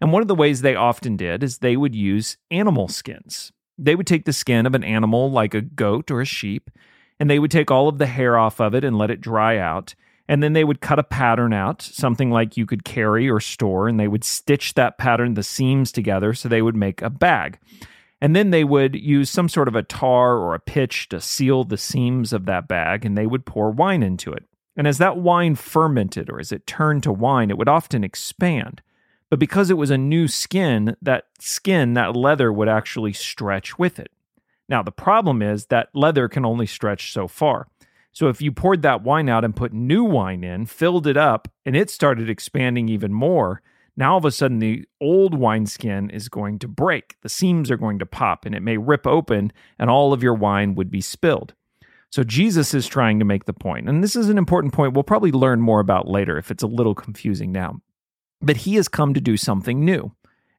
And 0.00 0.12
one 0.12 0.22
of 0.22 0.28
the 0.28 0.34
ways 0.34 0.60
they 0.60 0.74
often 0.74 1.16
did 1.16 1.42
is 1.42 1.58
they 1.58 1.76
would 1.76 1.94
use 1.94 2.36
animal 2.50 2.88
skins. 2.88 3.52
They 3.76 3.94
would 3.94 4.06
take 4.06 4.24
the 4.24 4.32
skin 4.32 4.66
of 4.66 4.74
an 4.74 4.84
animal 4.84 5.30
like 5.30 5.54
a 5.54 5.62
goat 5.62 6.10
or 6.10 6.20
a 6.20 6.26
sheep, 6.26 6.70
and 7.20 7.30
they 7.30 7.38
would 7.38 7.50
take 7.50 7.70
all 7.70 7.86
of 7.86 7.98
the 7.98 8.06
hair 8.06 8.38
off 8.38 8.60
of 8.60 8.74
it 8.74 8.82
and 8.82 8.96
let 8.98 9.10
it 9.10 9.20
dry 9.20 9.58
out. 9.58 9.94
And 10.26 10.42
then 10.42 10.54
they 10.54 10.64
would 10.64 10.80
cut 10.80 10.98
a 10.98 11.04
pattern 11.04 11.52
out, 11.52 11.82
something 11.82 12.30
like 12.30 12.56
you 12.56 12.64
could 12.64 12.84
carry 12.84 13.28
or 13.28 13.40
store, 13.40 13.88
and 13.88 14.00
they 14.00 14.08
would 14.08 14.24
stitch 14.24 14.74
that 14.74 14.96
pattern, 14.96 15.34
the 15.34 15.42
seams 15.42 15.92
together, 15.92 16.32
so 16.34 16.48
they 16.48 16.62
would 16.62 16.76
make 16.76 17.02
a 17.02 17.10
bag. 17.10 17.58
And 18.20 18.34
then 18.34 18.50
they 18.50 18.64
would 18.64 18.94
use 18.94 19.28
some 19.28 19.48
sort 19.48 19.68
of 19.68 19.74
a 19.74 19.82
tar 19.82 20.36
or 20.36 20.54
a 20.54 20.60
pitch 20.60 21.08
to 21.08 21.20
seal 21.20 21.64
the 21.64 21.76
seams 21.76 22.32
of 22.32 22.46
that 22.46 22.68
bag, 22.68 23.04
and 23.04 23.18
they 23.18 23.26
would 23.26 23.44
pour 23.44 23.70
wine 23.70 24.02
into 24.02 24.32
it. 24.32 24.44
And 24.76 24.86
as 24.86 24.98
that 24.98 25.16
wine 25.16 25.56
fermented 25.56 26.30
or 26.30 26.38
as 26.38 26.52
it 26.52 26.66
turned 26.66 27.02
to 27.02 27.12
wine, 27.12 27.50
it 27.50 27.58
would 27.58 27.68
often 27.68 28.04
expand. 28.04 28.82
But 29.30 29.40
because 29.40 29.68
it 29.68 29.76
was 29.76 29.90
a 29.90 29.98
new 29.98 30.28
skin, 30.28 30.96
that 31.02 31.24
skin, 31.38 31.94
that 31.94 32.16
leather 32.16 32.52
would 32.52 32.68
actually 32.68 33.12
stretch 33.12 33.78
with 33.78 33.98
it. 33.98 34.10
Now, 34.70 34.84
the 34.84 34.92
problem 34.92 35.42
is 35.42 35.66
that 35.66 35.88
leather 35.92 36.28
can 36.28 36.46
only 36.46 36.66
stretch 36.66 37.12
so 37.12 37.26
far. 37.26 37.66
So 38.12 38.28
if 38.28 38.40
you 38.40 38.52
poured 38.52 38.82
that 38.82 39.02
wine 39.02 39.28
out 39.28 39.44
and 39.44 39.54
put 39.54 39.72
new 39.72 40.04
wine 40.04 40.44
in, 40.44 40.66
filled 40.66 41.06
it 41.06 41.16
up, 41.16 41.48
and 41.66 41.76
it 41.76 41.90
started 41.90 42.30
expanding 42.30 42.88
even 42.88 43.12
more, 43.12 43.62
now 43.96 44.12
all 44.12 44.18
of 44.18 44.24
a 44.24 44.30
sudden 44.30 44.60
the 44.60 44.84
old 45.00 45.34
wineskin 45.34 46.08
is 46.10 46.28
going 46.28 46.60
to 46.60 46.68
break. 46.68 47.16
The 47.22 47.28
seams 47.28 47.70
are 47.70 47.76
going 47.76 47.98
to 47.98 48.06
pop 48.06 48.46
and 48.46 48.54
it 48.54 48.62
may 48.62 48.76
rip 48.76 49.06
open, 49.06 49.52
and 49.78 49.90
all 49.90 50.12
of 50.12 50.22
your 50.22 50.34
wine 50.34 50.76
would 50.76 50.90
be 50.90 51.00
spilled. 51.00 51.54
So 52.10 52.24
Jesus 52.24 52.72
is 52.72 52.88
trying 52.88 53.18
to 53.18 53.24
make 53.24 53.44
the 53.44 53.52
point, 53.52 53.88
and 53.88 54.02
this 54.02 54.16
is 54.16 54.28
an 54.28 54.38
important 54.38 54.72
point 54.72 54.94
we'll 54.94 55.04
probably 55.04 55.30
learn 55.30 55.60
more 55.60 55.78
about 55.78 56.08
later 56.08 56.38
if 56.38 56.50
it's 56.50 56.62
a 56.62 56.68
little 56.68 56.94
confusing 56.94 57.52
now. 57.52 57.80
But 58.42 58.58
he 58.58 58.76
has 58.76 58.88
come 58.88 59.14
to 59.14 59.20
do 59.20 59.36
something 59.36 59.84
new. 59.84 60.12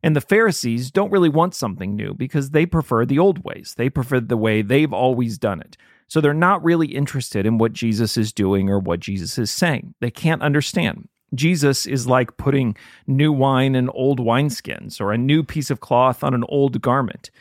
And 0.03 0.15
the 0.15 0.21
Pharisees 0.21 0.91
don't 0.91 1.11
really 1.11 1.29
want 1.29 1.53
something 1.53 1.95
new 1.95 2.13
because 2.13 2.49
they 2.49 2.65
prefer 2.65 3.05
the 3.05 3.19
old 3.19 3.43
ways. 3.43 3.75
They 3.77 3.89
prefer 3.89 4.19
the 4.19 4.37
way 4.37 4.61
they've 4.61 4.93
always 4.93 5.37
done 5.37 5.61
it. 5.61 5.77
So 6.07 6.19
they're 6.19 6.33
not 6.33 6.63
really 6.63 6.87
interested 6.87 7.45
in 7.45 7.57
what 7.57 7.73
Jesus 7.73 8.17
is 8.17 8.33
doing 8.33 8.69
or 8.69 8.79
what 8.79 8.99
Jesus 8.99 9.37
is 9.37 9.51
saying. 9.51 9.93
They 10.01 10.11
can't 10.11 10.41
understand. 10.41 11.07
Jesus 11.33 11.85
is 11.85 12.07
like 12.07 12.35
putting 12.35 12.75
new 13.07 13.31
wine 13.31 13.75
in 13.75 13.89
old 13.89 14.19
wineskins 14.19 14.99
or 14.99 15.13
a 15.13 15.17
new 15.17 15.43
piece 15.43 15.69
of 15.69 15.79
cloth 15.79 16.23
on 16.23 16.33
an 16.33 16.43
old 16.49 16.81
garment. 16.81 17.31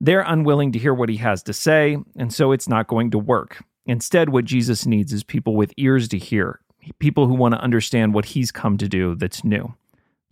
They're 0.00 0.22
unwilling 0.26 0.72
to 0.72 0.78
hear 0.78 0.92
what 0.92 1.08
he 1.08 1.16
has 1.18 1.42
to 1.44 1.52
say, 1.52 1.98
and 2.16 2.34
so 2.34 2.52
it's 2.52 2.68
not 2.68 2.88
going 2.88 3.10
to 3.12 3.18
work. 3.18 3.62
Instead, 3.86 4.30
what 4.30 4.44
Jesus 4.44 4.84
needs 4.84 5.12
is 5.12 5.22
people 5.22 5.54
with 5.54 5.72
ears 5.76 6.08
to 6.08 6.18
hear, 6.18 6.60
people 6.98 7.28
who 7.28 7.34
want 7.34 7.54
to 7.54 7.60
understand 7.60 8.12
what 8.12 8.26
he's 8.26 8.50
come 8.50 8.76
to 8.78 8.88
do 8.88 9.14
that's 9.14 9.44
new. 9.44 9.74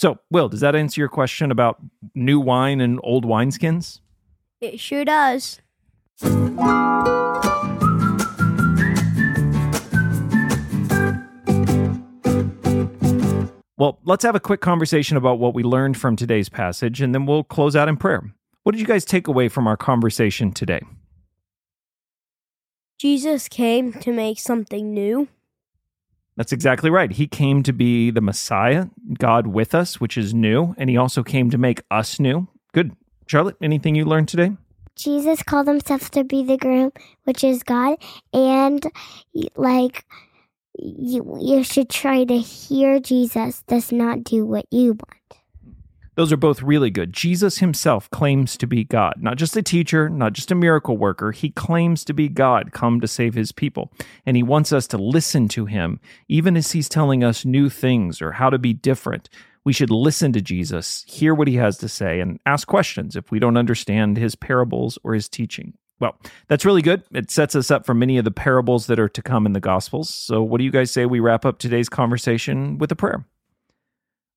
So, 0.05 0.19
Will, 0.31 0.51
does 0.51 0.61
that 0.61 0.77
answer 0.77 1.01
your 1.01 1.09
question 1.09 1.51
about 1.51 1.81
new 2.15 2.39
wine 2.39 2.83
and 2.83 3.01
old 3.03 3.25
wineskins? 3.25 4.01
It 4.61 4.79
sure 4.79 5.03
does. 5.03 5.63
Well, 13.79 13.99
let's 14.05 14.25
have 14.25 14.35
a 14.35 14.41
quick 14.41 14.61
conversation 14.61 15.17
about 15.17 15.39
what 15.39 15.55
we 15.55 15.63
learned 15.63 15.97
from 15.97 16.17
today's 16.17 16.51
passage, 16.51 17.01
and 17.01 17.15
then 17.15 17.25
we'll 17.25 17.43
close 17.43 17.75
out 17.75 17.89
in 17.89 17.97
prayer. 17.97 18.31
What 18.65 18.73
did 18.73 18.83
you 18.83 18.87
guys 18.87 19.07
take 19.07 19.27
away 19.27 19.49
from 19.49 19.67
our 19.67 19.79
conversation 19.79 20.53
today? 20.53 20.83
Jesus 22.99 23.49
came 23.49 23.95
to 23.95 24.13
make 24.13 24.39
something 24.39 24.93
new. 24.93 25.29
That's 26.37 26.53
exactly 26.53 26.91
right. 26.91 27.13
He 27.13 27.27
came 27.27 27.63
to 27.63 27.73
be 27.73 28.11
the 28.11 28.21
Messiah, 28.21 28.87
God 29.19 29.47
with 29.47 29.75
us, 29.75 30.01
which 30.01 30.19
is 30.19 30.35
new, 30.35 30.75
and 30.77 30.91
he 30.91 30.97
also 30.97 31.23
came 31.23 31.51
to 31.51 31.59
make 31.59 31.83
us 31.91 32.19
new. 32.19 32.49
Good. 32.73 32.97
Charlotte, 33.27 33.57
anything 33.63 33.95
you 33.95 34.05
learned 34.05 34.29
today? 34.29 34.53
Jesus 34.97 35.43
called 35.43 35.69
himself 35.69 36.11
to 36.13 36.25
be 36.25 36.45
the 36.45 36.57
groom, 36.57 36.93
which 37.25 37.43
is 37.45 37.63
God, 37.63 37.99
and 38.33 38.85
like 39.57 40.05
you, 40.79 41.39
you 41.41 41.63
should 41.63 41.89
try 41.89 42.25
to 42.25 42.39
hear 42.39 43.01
Jesus, 43.01 43.63
does 43.63 43.93
not 43.93 44.25
do 44.25 44.45
what 44.45 44.67
you 44.71 44.93
want. 44.93 45.44
Those 46.17 46.33
are 46.33 46.37
both 46.37 46.63
really 46.63 46.91
good. 46.91 47.13
Jesus 47.13 47.59
himself 47.59 48.09
claims 48.11 48.57
to 48.59 48.67
be 48.67 48.85
God, 48.85 49.15
not 49.19 49.37
just 49.37 49.57
a 49.57 49.63
teacher, 49.63 50.09
not 50.09 50.33
just 50.33 50.51
a 50.51 50.55
miracle 50.55 50.97
worker. 50.97 51.33
He 51.33 51.51
claims 51.51 52.05
to 52.05 52.15
be 52.15 52.29
God, 52.29 52.73
come 52.73 53.01
to 53.01 53.09
save 53.09 53.35
his 53.35 53.53
people. 53.53 53.93
And 54.25 54.37
he 54.37 54.43
wants 54.43 54.73
us 54.73 54.87
to 54.89 54.99
listen 54.99 55.49
to 55.49 55.67
him, 55.67 56.01
even 56.29 56.57
as 56.57 56.73
he's 56.73 56.89
telling 56.89 57.25
us 57.25 57.45
new 57.45 57.69
things 57.69 58.23
or 58.23 58.33
how 58.33 58.51
to 58.51 58.59
be 58.59 58.73
different. 58.73 59.29
We 59.65 59.73
should 59.73 59.91
listen 59.91 60.33
to 60.35 60.43
Jesus, 60.43 61.05
hear 61.09 61.35
what 61.35 61.49
he 61.49 61.57
has 61.57 61.79
to 61.79 61.89
say, 61.89 62.21
and 62.21 62.39
ask 62.45 62.69
questions 62.69 63.17
if 63.17 63.31
we 63.31 63.39
don't 63.39 63.57
understand 63.57 64.17
his 64.17 64.37
parables 64.37 64.99
or 65.03 65.15
his 65.15 65.29
teaching. 65.29 65.75
Well, 66.01 66.17
that's 66.49 66.65
really 66.65 66.83
good. 66.83 67.03
It 67.13 67.31
sets 67.31 67.55
us 67.55 67.71
up 67.71 67.87
for 67.87 67.95
many 67.95 68.19
of 68.19 68.25
the 68.25 68.31
parables 68.31 68.89
that 68.89 68.99
are 68.99 69.09
to 69.09 69.23
come 69.23 69.47
in 69.47 69.53
the 69.53 69.61
Gospels. 69.61 70.13
So, 70.13 70.43
what 70.43 70.59
do 70.59 70.65
you 70.65 70.71
guys 70.71 70.91
say 70.91 71.07
we 71.07 71.21
wrap 71.21 71.47
up 71.47 71.59
today's 71.59 71.89
conversation 71.89 72.79
with 72.79 72.93
a 72.93 72.97
prayer? 72.97 73.25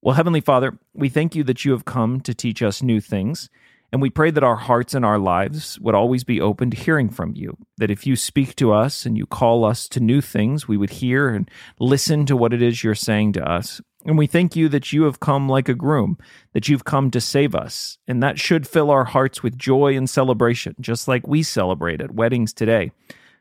Well, 0.07 0.15
Heavenly 0.15 0.39
Father, 0.39 0.79
we 0.93 1.09
thank 1.09 1.35
you 1.35 1.43
that 1.43 1.65
you 1.65 1.73
have 1.73 1.83
come 1.83 2.21
to 2.21 2.33
teach 2.33 2.63
us 2.63 2.81
new 2.81 3.01
things. 3.01 3.49
And 3.91 4.01
we 4.01 4.09
pray 4.09 4.31
that 4.31 4.41
our 4.41 4.55
hearts 4.55 4.93
and 4.93 5.03
our 5.03 5.19
lives 5.19 5.77
would 5.81 5.95
always 5.95 6.23
be 6.23 6.39
open 6.39 6.71
to 6.71 6.77
hearing 6.77 7.09
from 7.09 7.35
you. 7.35 7.57
That 7.75 7.91
if 7.91 8.07
you 8.07 8.15
speak 8.15 8.55
to 8.55 8.71
us 8.71 9.05
and 9.05 9.17
you 9.17 9.25
call 9.25 9.65
us 9.65 9.89
to 9.89 9.99
new 9.99 10.21
things, 10.21 10.65
we 10.65 10.77
would 10.77 10.91
hear 10.91 11.27
and 11.27 11.51
listen 11.77 12.25
to 12.27 12.37
what 12.37 12.53
it 12.53 12.61
is 12.61 12.85
you're 12.85 12.95
saying 12.95 13.33
to 13.33 13.45
us. 13.45 13.81
And 14.05 14.17
we 14.17 14.27
thank 14.27 14.55
you 14.55 14.69
that 14.69 14.93
you 14.93 15.03
have 15.03 15.19
come 15.19 15.49
like 15.49 15.67
a 15.67 15.73
groom, 15.73 16.17
that 16.53 16.69
you've 16.69 16.85
come 16.85 17.11
to 17.11 17.19
save 17.19 17.53
us. 17.53 17.97
And 18.07 18.23
that 18.23 18.39
should 18.39 18.65
fill 18.65 18.89
our 18.89 19.03
hearts 19.03 19.43
with 19.43 19.57
joy 19.57 19.97
and 19.97 20.09
celebration, 20.09 20.77
just 20.79 21.09
like 21.09 21.27
we 21.27 21.43
celebrate 21.43 21.99
at 21.99 22.15
weddings 22.15 22.53
today. 22.53 22.93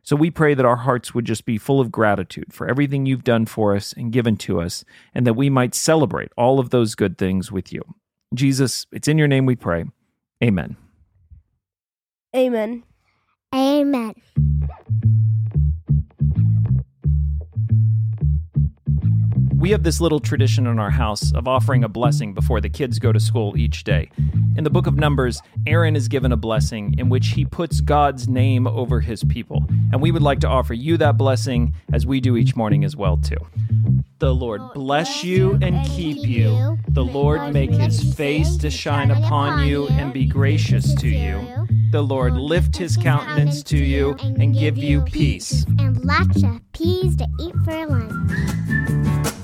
So 0.07 0.15
we 0.15 0.31
pray 0.31 0.55
that 0.55 0.65
our 0.65 0.77
hearts 0.77 1.15
would 1.15 1.25
just 1.25 1.45
be 1.45 1.59
full 1.59 1.81
of 1.81 1.91
gratitude 1.91 2.53
for 2.53 2.69
everything 2.69 3.07
you've 3.07 3.25
done 3.25 3.45
for 3.45 3.75
us 3.75 3.93
and 3.93 4.13
given 4.13 4.37
to 4.37 4.61
us, 4.61 4.85
and 5.13 5.27
that 5.27 5.35
we 5.35 5.51
might 5.51 5.75
celebrate 5.75 6.31
all 6.37 6.61
of 6.61 6.71
those 6.71 6.95
good 6.95 7.19
things 7.19 7.51
with 7.51 7.73
you. 7.73 7.83
Jesus, 8.33 8.87
it's 8.93 9.09
in 9.09 9.19
your 9.19 9.27
name 9.27 9.47
we 9.47 9.57
pray. 9.57 9.85
Amen. 10.45 10.77
Amen. 12.37 12.85
Amen. 13.53 14.15
We 19.67 19.73
have 19.73 19.83
this 19.83 20.01
little 20.01 20.21
tradition 20.21 20.69
in 20.69 20.79
our 20.79 20.93
house 20.93 21.33
of 21.35 21.49
offering 21.49 21.83
a 21.83 21.89
blessing 21.89 22.35
before 22.35 22.61
the 22.61 22.69
kids 22.69 23.01
go 23.01 23.11
to 23.11 23.19
school 23.19 23.57
each 23.57 23.83
day. 23.83 24.09
In 24.57 24.63
the 24.63 24.71
book 24.71 24.87
of 24.87 24.95
Numbers, 24.95 25.43
Aaron 25.67 25.97
is 25.97 26.07
given 26.07 26.31
a 26.31 26.37
blessing 26.37 26.95
in 26.99 27.09
which 27.09 27.31
he 27.31 27.45
puts 27.45 27.81
God's 27.81 28.29
name 28.29 28.69
over 28.69 29.01
his 29.01 29.25
people. 29.25 29.67
And 29.91 30.01
we 30.01 30.13
would 30.13 30.23
like 30.23 30.39
to 30.43 30.49
offer 30.49 30.73
you 30.73 30.97
that 30.99 31.19
blessing 31.19 31.75
as 31.93 32.07
we 32.07 32.21
do 32.21 32.37
each 32.37 32.55
morning 32.55 32.85
as 32.85 32.95
well 32.95 33.17
too. 33.17 33.39
The 34.21 34.33
Lord 34.33 34.61
bless 34.73 35.25
you 35.25 35.59
and 35.61 35.85
keep 35.89 36.19
you. 36.19 36.79
The 36.91 37.05
Lord 37.05 37.53
make 37.53 37.73
his 37.73 38.15
face 38.15 38.57
to 38.59 38.71
shine 38.71 39.11
upon 39.11 39.67
you 39.67 39.89
and 39.89 40.13
be 40.13 40.27
gracious 40.27 40.95
to 40.95 41.09
you. 41.09 41.67
The 41.91 42.03
Lord 42.03 42.35
lift 42.35 42.77
his 42.77 42.97
countenance 42.97 43.65
to 43.65 43.79
you 43.79 44.15
and 44.21 44.55
give 44.55 44.79
you 44.79 45.01
peace. 45.01 45.67
And 45.81 46.05
lots 46.05 46.45
of 46.45 46.61
peas 46.73 47.17
to 47.17 47.27
eat 47.41 47.57
for 47.65 47.85
lunch. 47.89 49.36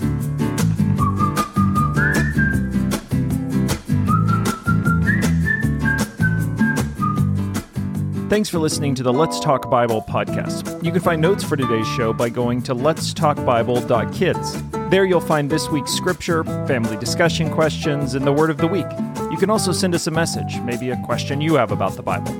Thanks 8.32 8.48
for 8.48 8.58
listening 8.58 8.94
to 8.94 9.02
the 9.02 9.12
Let's 9.12 9.38
Talk 9.38 9.68
Bible 9.68 10.00
podcast. 10.00 10.82
You 10.82 10.90
can 10.90 11.02
find 11.02 11.20
notes 11.20 11.44
for 11.44 11.54
today's 11.54 11.86
show 11.88 12.14
by 12.14 12.30
going 12.30 12.62
to 12.62 12.74
letstalkbible.kids. 12.74 14.62
There 14.88 15.04
you'll 15.04 15.20
find 15.20 15.50
this 15.50 15.68
week's 15.68 15.92
scripture, 15.92 16.42
family 16.42 16.96
discussion 16.96 17.50
questions, 17.50 18.14
and 18.14 18.26
the 18.26 18.32
word 18.32 18.48
of 18.48 18.56
the 18.56 18.66
week. 18.66 18.86
You 19.30 19.36
can 19.36 19.50
also 19.50 19.70
send 19.70 19.94
us 19.94 20.06
a 20.06 20.10
message, 20.10 20.58
maybe 20.60 20.88
a 20.88 20.96
question 21.04 21.42
you 21.42 21.56
have 21.56 21.72
about 21.72 21.92
the 21.92 22.02
Bible. 22.02 22.32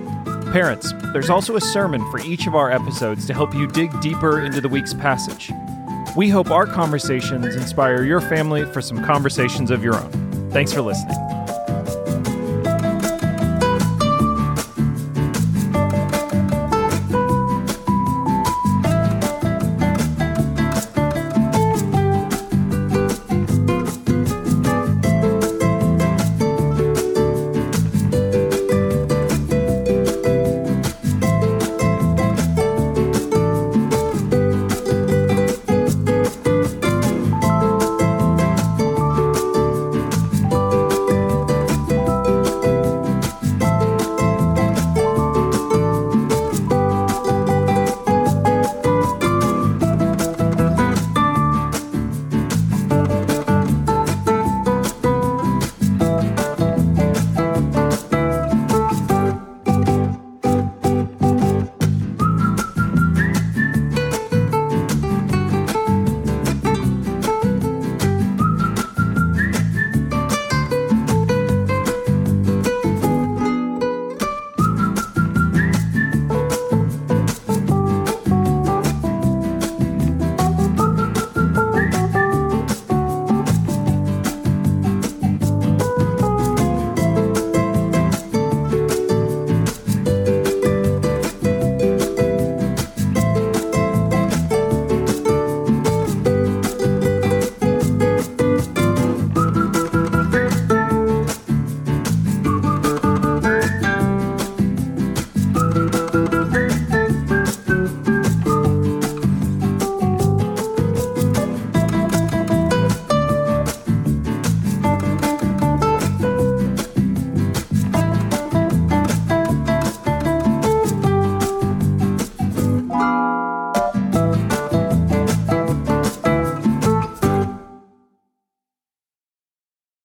Parents, 0.50 0.94
there's 1.12 1.28
also 1.28 1.56
a 1.56 1.60
sermon 1.60 2.00
for 2.10 2.20
each 2.20 2.46
of 2.46 2.54
our 2.54 2.72
episodes 2.72 3.26
to 3.26 3.34
help 3.34 3.52
you 3.52 3.66
dig 3.66 3.90
deeper 4.00 4.40
into 4.40 4.62
the 4.62 4.70
week's 4.70 4.94
passage. 4.94 5.52
We 6.16 6.30
hope 6.30 6.50
our 6.50 6.64
conversations 6.64 7.54
inspire 7.54 8.02
your 8.02 8.22
family 8.22 8.64
for 8.64 8.80
some 8.80 9.04
conversations 9.04 9.70
of 9.70 9.84
your 9.84 9.96
own. 9.96 10.50
Thanks 10.52 10.72
for 10.72 10.80
listening. 10.80 11.31